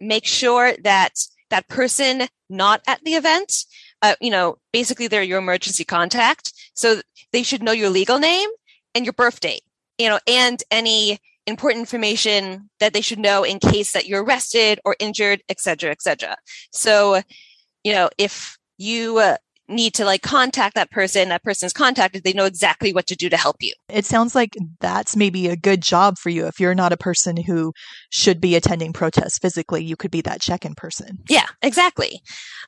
[0.00, 1.12] Make sure that
[1.50, 3.64] that person not at the event,
[4.02, 6.52] uh, you know, basically they're your emergency contact.
[6.74, 7.00] So
[7.32, 8.50] they should know your legal name
[8.94, 9.62] and your birth date,
[9.98, 14.80] you know, and any important information that they should know in case that you're arrested
[14.84, 16.36] or injured, et cetera, et cetera.
[16.72, 17.20] So,
[17.82, 19.36] you know, if you uh,
[19.68, 23.28] need to like contact that person, that person's contacted, they know exactly what to do
[23.28, 23.72] to help you.
[23.88, 26.46] It sounds like that's maybe a good job for you.
[26.46, 27.72] If you're not a person who
[28.10, 31.18] should be attending protests physically, you could be that check in person.
[31.28, 32.20] Yeah, exactly.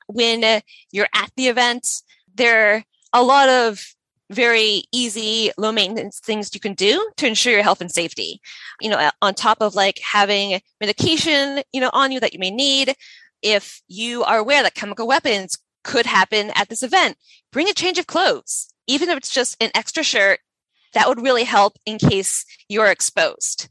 [0.06, 0.60] When uh,
[0.90, 1.86] you're at the event,
[2.34, 3.82] there are a lot of
[4.30, 8.40] very easy, low maintenance things you can do to ensure your health and safety.
[8.80, 12.50] You know, on top of like having medication, you know, on you that you may
[12.50, 12.94] need.
[13.42, 17.16] If you are aware that chemical weapons could happen at this event.
[17.52, 20.40] Bring a change of clothes, even if it's just an extra shirt.
[20.92, 23.68] That would really help in case you're exposed.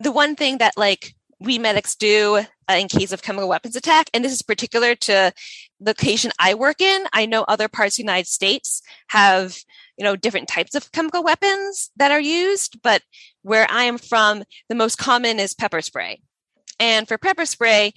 [0.00, 4.10] The one thing that like we medics do uh, in case of chemical weapons attack,
[4.12, 5.32] and this is particular to
[5.80, 7.04] the location I work in.
[7.12, 9.56] I know other parts of the United States have
[9.96, 13.02] you know different types of chemical weapons that are used, but
[13.42, 16.20] where I am from, the most common is pepper spray.
[16.80, 17.92] And for pepper spray,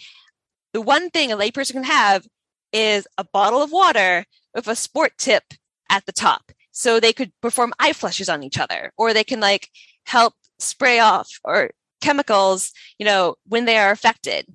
[0.74, 2.26] the one thing a layperson can have
[2.72, 5.44] is a bottle of water with a sport tip
[5.90, 6.52] at the top.
[6.72, 9.70] So they could perform eye flushes on each other, or they can like
[10.06, 11.72] help spray off or
[12.02, 14.46] chemicals, you know, when they are affected.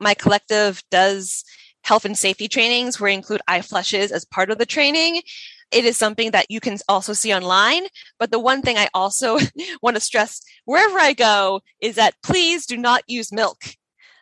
[0.00, 1.44] My collective does
[1.84, 5.22] health and safety trainings where we include eye flushes as part of the training.
[5.70, 7.86] It is something that you can also see online.
[8.18, 9.38] But the one thing I also
[9.82, 13.58] want to stress wherever I go is that please do not use milk.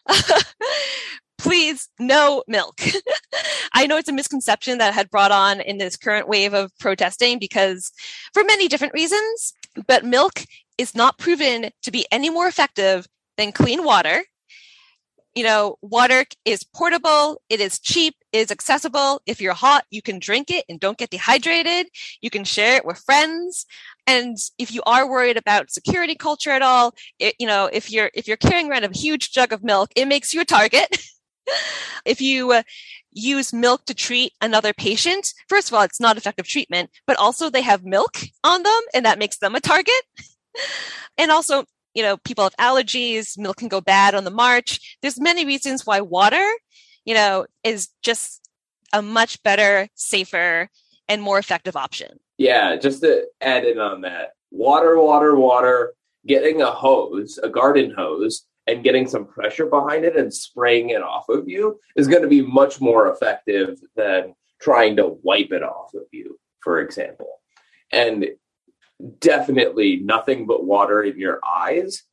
[1.39, 2.81] please no milk.
[3.73, 6.73] I know it's a misconception that I had brought on in this current wave of
[6.79, 7.93] protesting because
[8.33, 9.53] for many different reasons,
[9.87, 10.45] but milk
[10.79, 14.25] is not proven to be any more effective than clean water.
[15.35, 19.21] You know, water is portable, it is cheap, it is accessible.
[19.27, 21.89] If you're hot, you can drink it and don't get dehydrated.
[22.21, 23.67] You can share it with friends.
[24.07, 28.11] And if you are worried about security culture at all, it, you know, if you're
[28.15, 30.87] if you're carrying around a huge jug of milk, it makes you a target.
[32.05, 32.63] if you uh,
[33.13, 37.51] use milk to treat another patient, first of all, it's not effective treatment, but also
[37.51, 40.03] they have milk on them and that makes them a target.
[41.19, 41.65] and also,
[41.95, 44.97] you know, people have allergies, milk can go bad on the march.
[45.01, 46.47] There's many reasons why water,
[47.05, 48.49] you know, is just
[48.93, 50.69] a much better, safer,
[51.09, 52.19] and more effective option.
[52.39, 55.95] Yeah, just to add in on that water, water, water,
[56.27, 61.03] getting a hose, a garden hose, and getting some pressure behind it and spraying it
[61.03, 65.63] off of you is going to be much more effective than trying to wipe it
[65.63, 67.29] off of you, for example.
[67.93, 68.27] And
[69.19, 72.05] definitely nothing but water in your eyes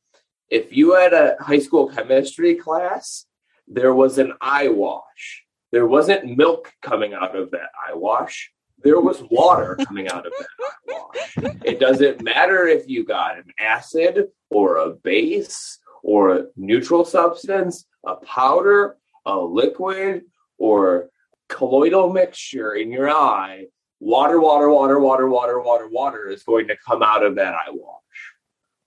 [0.52, 3.24] if you had a high school chemistry class,
[3.66, 5.44] there was an eye wash.
[5.70, 8.52] There wasn't milk coming out of that eye wash.
[8.84, 11.54] There was water coming out of that eye wash.
[11.64, 17.86] It doesn't matter if you got an acid or a base or a neutral substance,
[18.06, 20.24] a powder, a liquid,
[20.58, 21.08] or
[21.48, 23.68] colloidal mixture in your eye.
[24.04, 27.70] Water, water, water, water, water, water, water is going to come out of that eye
[27.70, 28.34] wash.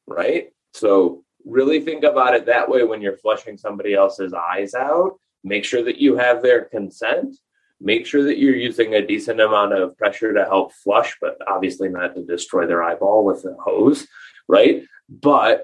[0.06, 0.50] Right?
[0.74, 5.14] So really think about it that way when you're flushing somebody else's eyes out.
[5.42, 7.38] Make sure that you have their consent.
[7.80, 11.88] Make sure that you're using a decent amount of pressure to help flush, but obviously
[11.88, 14.06] not to destroy their eyeball with a hose,
[14.50, 14.84] right?
[15.08, 15.64] But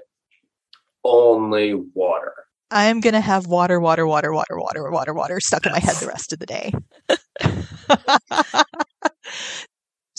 [1.04, 2.32] only water.
[2.70, 5.96] I'm going to have water, water, water, water, water, water, water stuck in my head
[5.96, 6.72] the rest of the day.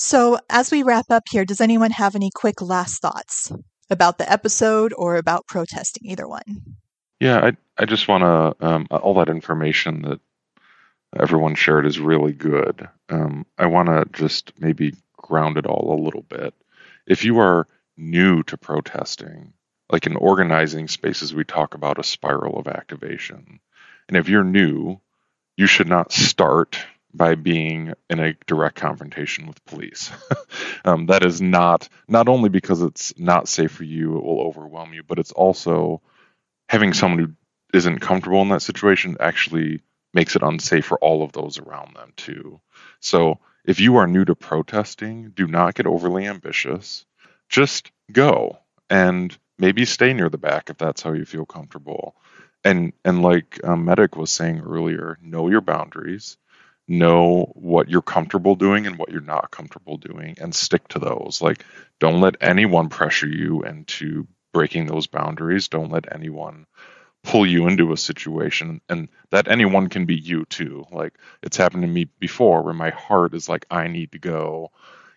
[0.04, 3.52] So, as we wrap up here, does anyone have any quick last thoughts?
[3.90, 6.76] about the episode or about protesting, either one.
[7.22, 10.20] Yeah, I I just want to um, all that information that
[11.18, 12.90] everyone shared is really good.
[13.10, 16.54] Um, I want to just maybe ground it all a little bit.
[17.08, 19.54] If you are new to protesting,
[19.90, 23.60] like in organizing spaces, we talk about a spiral of activation.
[24.08, 25.00] And if you're new,
[25.56, 26.80] you should not start
[27.14, 30.12] by being in a direct confrontation with police.
[30.86, 34.94] um, that is not not only because it's not safe for you, it will overwhelm
[34.94, 36.02] you, but it's also
[36.70, 37.34] having someone who
[37.78, 39.82] isn't comfortable in that situation actually
[40.14, 42.60] makes it unsafe for all of those around them too.
[43.00, 47.06] So if you are new to protesting, do not get overly ambitious.
[47.50, 48.60] Just go
[48.90, 52.16] and maybe stay near the back if that's how you feel comfortable.
[52.64, 56.38] And and like um, Medic was saying earlier, know your boundaries
[56.88, 61.42] know what you're comfortable doing and what you're not comfortable doing and stick to those.
[61.42, 61.66] Like,
[62.00, 65.68] don't let anyone pressure you into breaking those boundaries.
[65.70, 66.66] Don't let anyone
[67.24, 70.86] pull you into a situation and that anyone can be you too.
[70.92, 74.72] Like, it's happened to me before where my heart is like, I need to go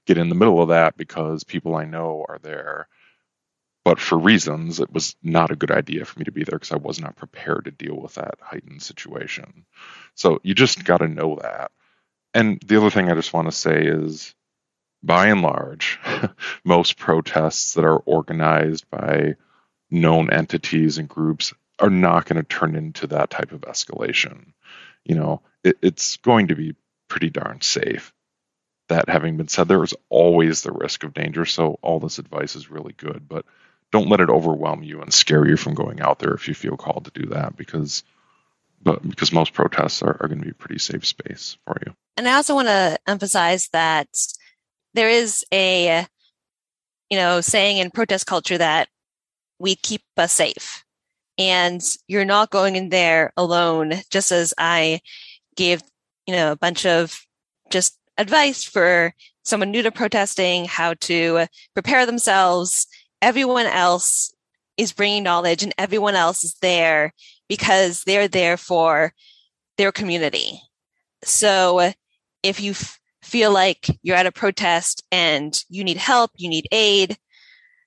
[0.06, 2.88] get in the middle of that because people I know are there.
[3.86, 6.72] But for reasons, it was not a good idea for me to be there because
[6.72, 9.64] I was not prepared to deal with that heightened situation.
[10.16, 11.70] So you just got to know that.
[12.34, 14.34] And the other thing I just want to say is
[15.04, 16.00] by and large,
[16.64, 19.36] most protests that are organized by
[19.88, 24.46] known entities and groups are not going to turn into that type of escalation.
[25.04, 26.74] You know, it, it's going to be
[27.06, 28.12] pretty darn safe.
[28.88, 31.44] That having been said, there is always the risk of danger.
[31.44, 33.44] So all this advice is really good, but
[33.96, 36.76] don't let it overwhelm you and scare you from going out there if you feel
[36.76, 38.02] called to do that because
[38.82, 41.94] but because most protests are, are going to be pretty safe space for you.
[42.18, 44.06] And I also want to emphasize that
[44.92, 46.06] there is a,
[47.08, 48.88] you know, saying in protest culture that
[49.58, 50.84] we keep us safe.
[51.38, 55.00] And you're not going in there alone, just as I
[55.56, 55.82] gave,
[56.26, 57.18] you know, a bunch of
[57.70, 62.86] just advice for someone new to protesting, how to prepare themselves.
[63.22, 64.34] Everyone else
[64.76, 67.12] is bringing knowledge and everyone else is there
[67.48, 69.12] because they're there for
[69.78, 70.60] their community.
[71.24, 71.92] So
[72.42, 76.68] if you f- feel like you're at a protest and you need help, you need
[76.72, 77.16] aid,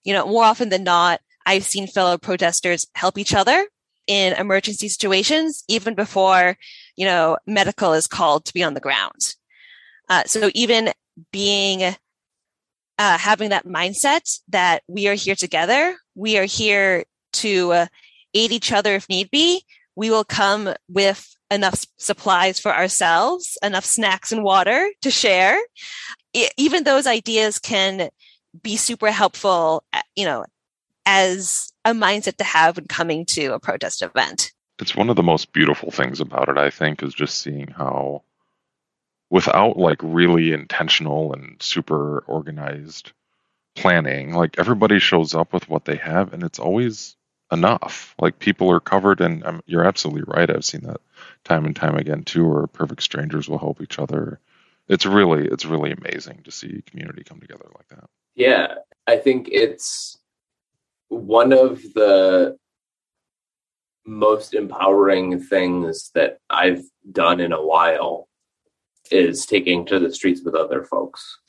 [0.03, 3.65] you know, more often than not, I've seen fellow protesters help each other
[4.07, 6.57] in emergency situations, even before,
[6.95, 9.35] you know, medical is called to be on the ground.
[10.09, 10.91] Uh, so even
[11.31, 11.95] being,
[12.99, 17.85] uh, having that mindset that we are here together, we are here to uh,
[18.33, 19.63] aid each other if need be.
[19.95, 25.57] We will come with enough supplies for ourselves, enough snacks and water to share.
[26.57, 28.09] even those ideas can
[28.61, 29.83] be super helpful,
[30.15, 30.45] you know,
[31.05, 34.51] as a mindset to have when coming to a protest event.
[34.79, 38.23] It's one of the most beautiful things about it, I think, is just seeing how,
[39.29, 43.11] without like really intentional and super organized
[43.75, 47.15] planning, like everybody shows up with what they have, and it's always
[47.51, 48.15] enough.
[48.19, 50.49] Like people are covered, and um, you're absolutely right.
[50.49, 51.01] I've seen that
[51.43, 54.39] time and time again too, where perfect strangers will help each other.
[54.87, 58.09] It's really, it's really amazing to see community come together like that.
[58.35, 58.75] Yeah,
[59.05, 60.17] I think it's
[61.09, 62.57] one of the
[64.05, 68.28] most empowering things that I've done in a while
[69.11, 71.39] is taking to the streets with other folks,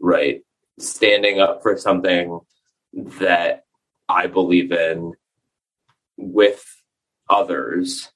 [0.00, 0.42] right?
[0.78, 2.40] Standing up for something
[2.92, 3.64] that
[4.08, 5.12] I believe in
[6.16, 6.64] with
[7.28, 8.10] others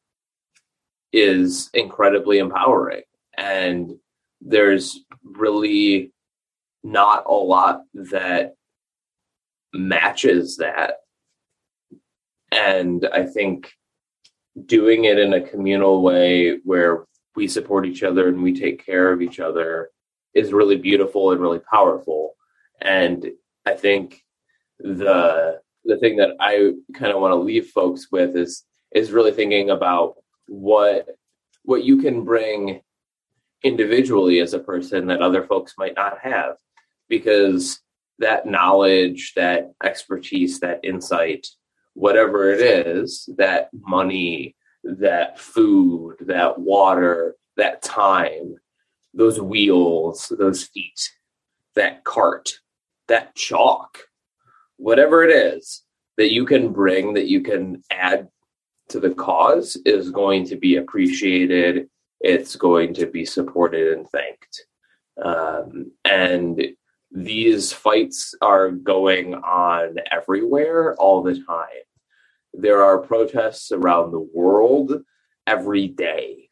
[1.12, 3.02] is incredibly empowering.
[3.36, 3.98] And
[4.40, 6.12] there's really
[6.82, 8.54] not a lot that
[9.72, 10.96] matches that.
[12.50, 13.72] And I think
[14.66, 17.04] doing it in a communal way where
[17.34, 19.90] we support each other and we take care of each other
[20.34, 22.34] is really beautiful and really powerful.
[22.80, 23.30] And
[23.66, 24.22] I think
[24.78, 29.32] the the thing that I kind of want to leave folks with is is really
[29.32, 30.14] thinking about
[30.46, 31.06] what
[31.64, 32.80] what you can bring
[33.62, 36.56] individually as a person that other folks might not have
[37.08, 37.80] because
[38.18, 41.46] that knowledge that expertise that insight
[41.94, 48.54] whatever it is that money that food that water that time
[49.14, 51.10] those wheels those feet
[51.74, 52.52] that cart
[53.08, 53.98] that chalk
[54.76, 55.82] whatever it is
[56.16, 58.28] that you can bring that you can add
[58.88, 61.88] to the cause is going to be appreciated.
[62.20, 64.66] It's going to be supported and thanked.
[65.22, 66.62] Um, and
[67.10, 71.66] these fights are going on everywhere all the time.
[72.54, 75.02] There are protests around the world
[75.46, 76.50] every day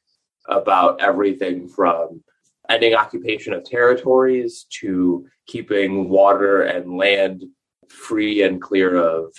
[0.49, 2.23] about everything from
[2.69, 7.45] ending occupation of territories to keeping water and land
[7.89, 9.33] free and clear of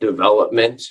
[0.00, 0.82] development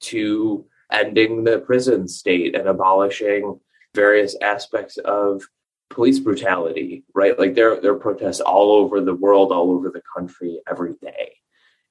[0.00, 3.58] to ending the prison state and abolishing
[3.94, 5.42] various aspects of
[5.90, 7.38] police brutality, right?
[7.38, 11.34] Like there, there are protests all over the world, all over the country every day.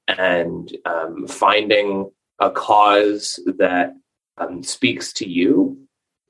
[0.07, 2.11] And um, finding
[2.43, 3.93] a cause that
[4.37, 5.77] um, speaks to you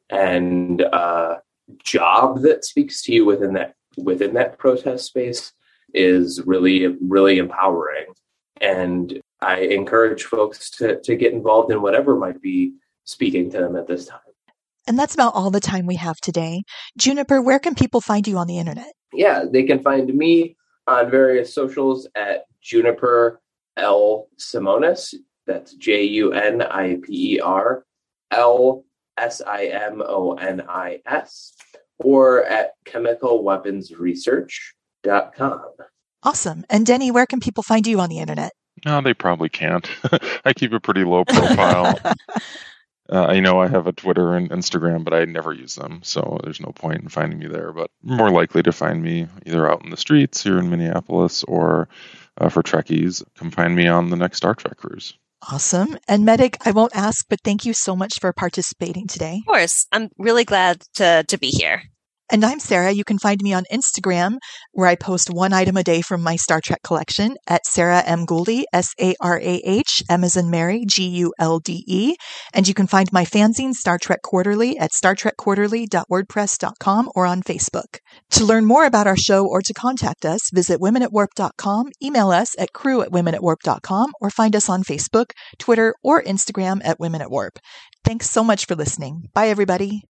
[0.09, 1.41] and a
[1.83, 5.53] job that speaks to you within that within that protest space
[5.93, 8.05] is really really empowering
[8.61, 12.73] and I encourage folks to, to get involved in whatever might be
[13.03, 14.19] speaking to them at this time.
[14.87, 16.63] And that's about all the time we have today.
[16.97, 18.93] Juniper, where can people find you on the internet?
[19.13, 20.55] Yeah, they can find me
[20.87, 23.41] on various socials at Juniper
[23.77, 25.13] L Simonis.
[25.45, 27.85] That's J U N I P E R
[28.31, 28.83] L
[29.17, 31.53] S I M O N I S,
[31.99, 35.61] or at chemicalweaponsresearch.com.
[36.23, 36.65] Awesome.
[36.69, 38.53] And Denny, where can people find you on the internet?
[38.85, 39.89] No, they probably can't.
[40.45, 41.99] I keep a pretty low profile.
[43.09, 46.39] uh, I know I have a Twitter and Instagram, but I never use them, so
[46.43, 47.71] there's no point in finding me there.
[47.71, 51.87] But more likely to find me either out in the streets here in Minneapolis or
[52.39, 55.13] uh, for Trekkies, come find me on the next Star Trek cruise.
[55.51, 55.97] Awesome.
[56.07, 59.41] And Medic, I won't ask, but thank you so much for participating today.
[59.41, 59.87] Of course.
[59.91, 61.83] I'm really glad to, to be here.
[62.31, 62.91] And I'm Sarah.
[62.91, 64.37] You can find me on Instagram,
[64.71, 68.25] where I post one item a day from my Star Trek collection at Sarah M.
[68.25, 72.15] Gulde, S A R A H, M as in Mary, G U L D E.
[72.53, 77.97] And you can find my fanzine, Star Trek Quarterly, at startrekquarterly.wordpress.com or on Facebook.
[78.31, 82.71] To learn more about our show or to contact us, visit womenatwarp.com, email us at
[82.73, 87.59] crew at womenatwarp.com, or find us on Facebook, Twitter, or Instagram at Women at Warp.
[88.05, 89.29] Thanks so much for listening.
[89.33, 90.03] Bye, everybody.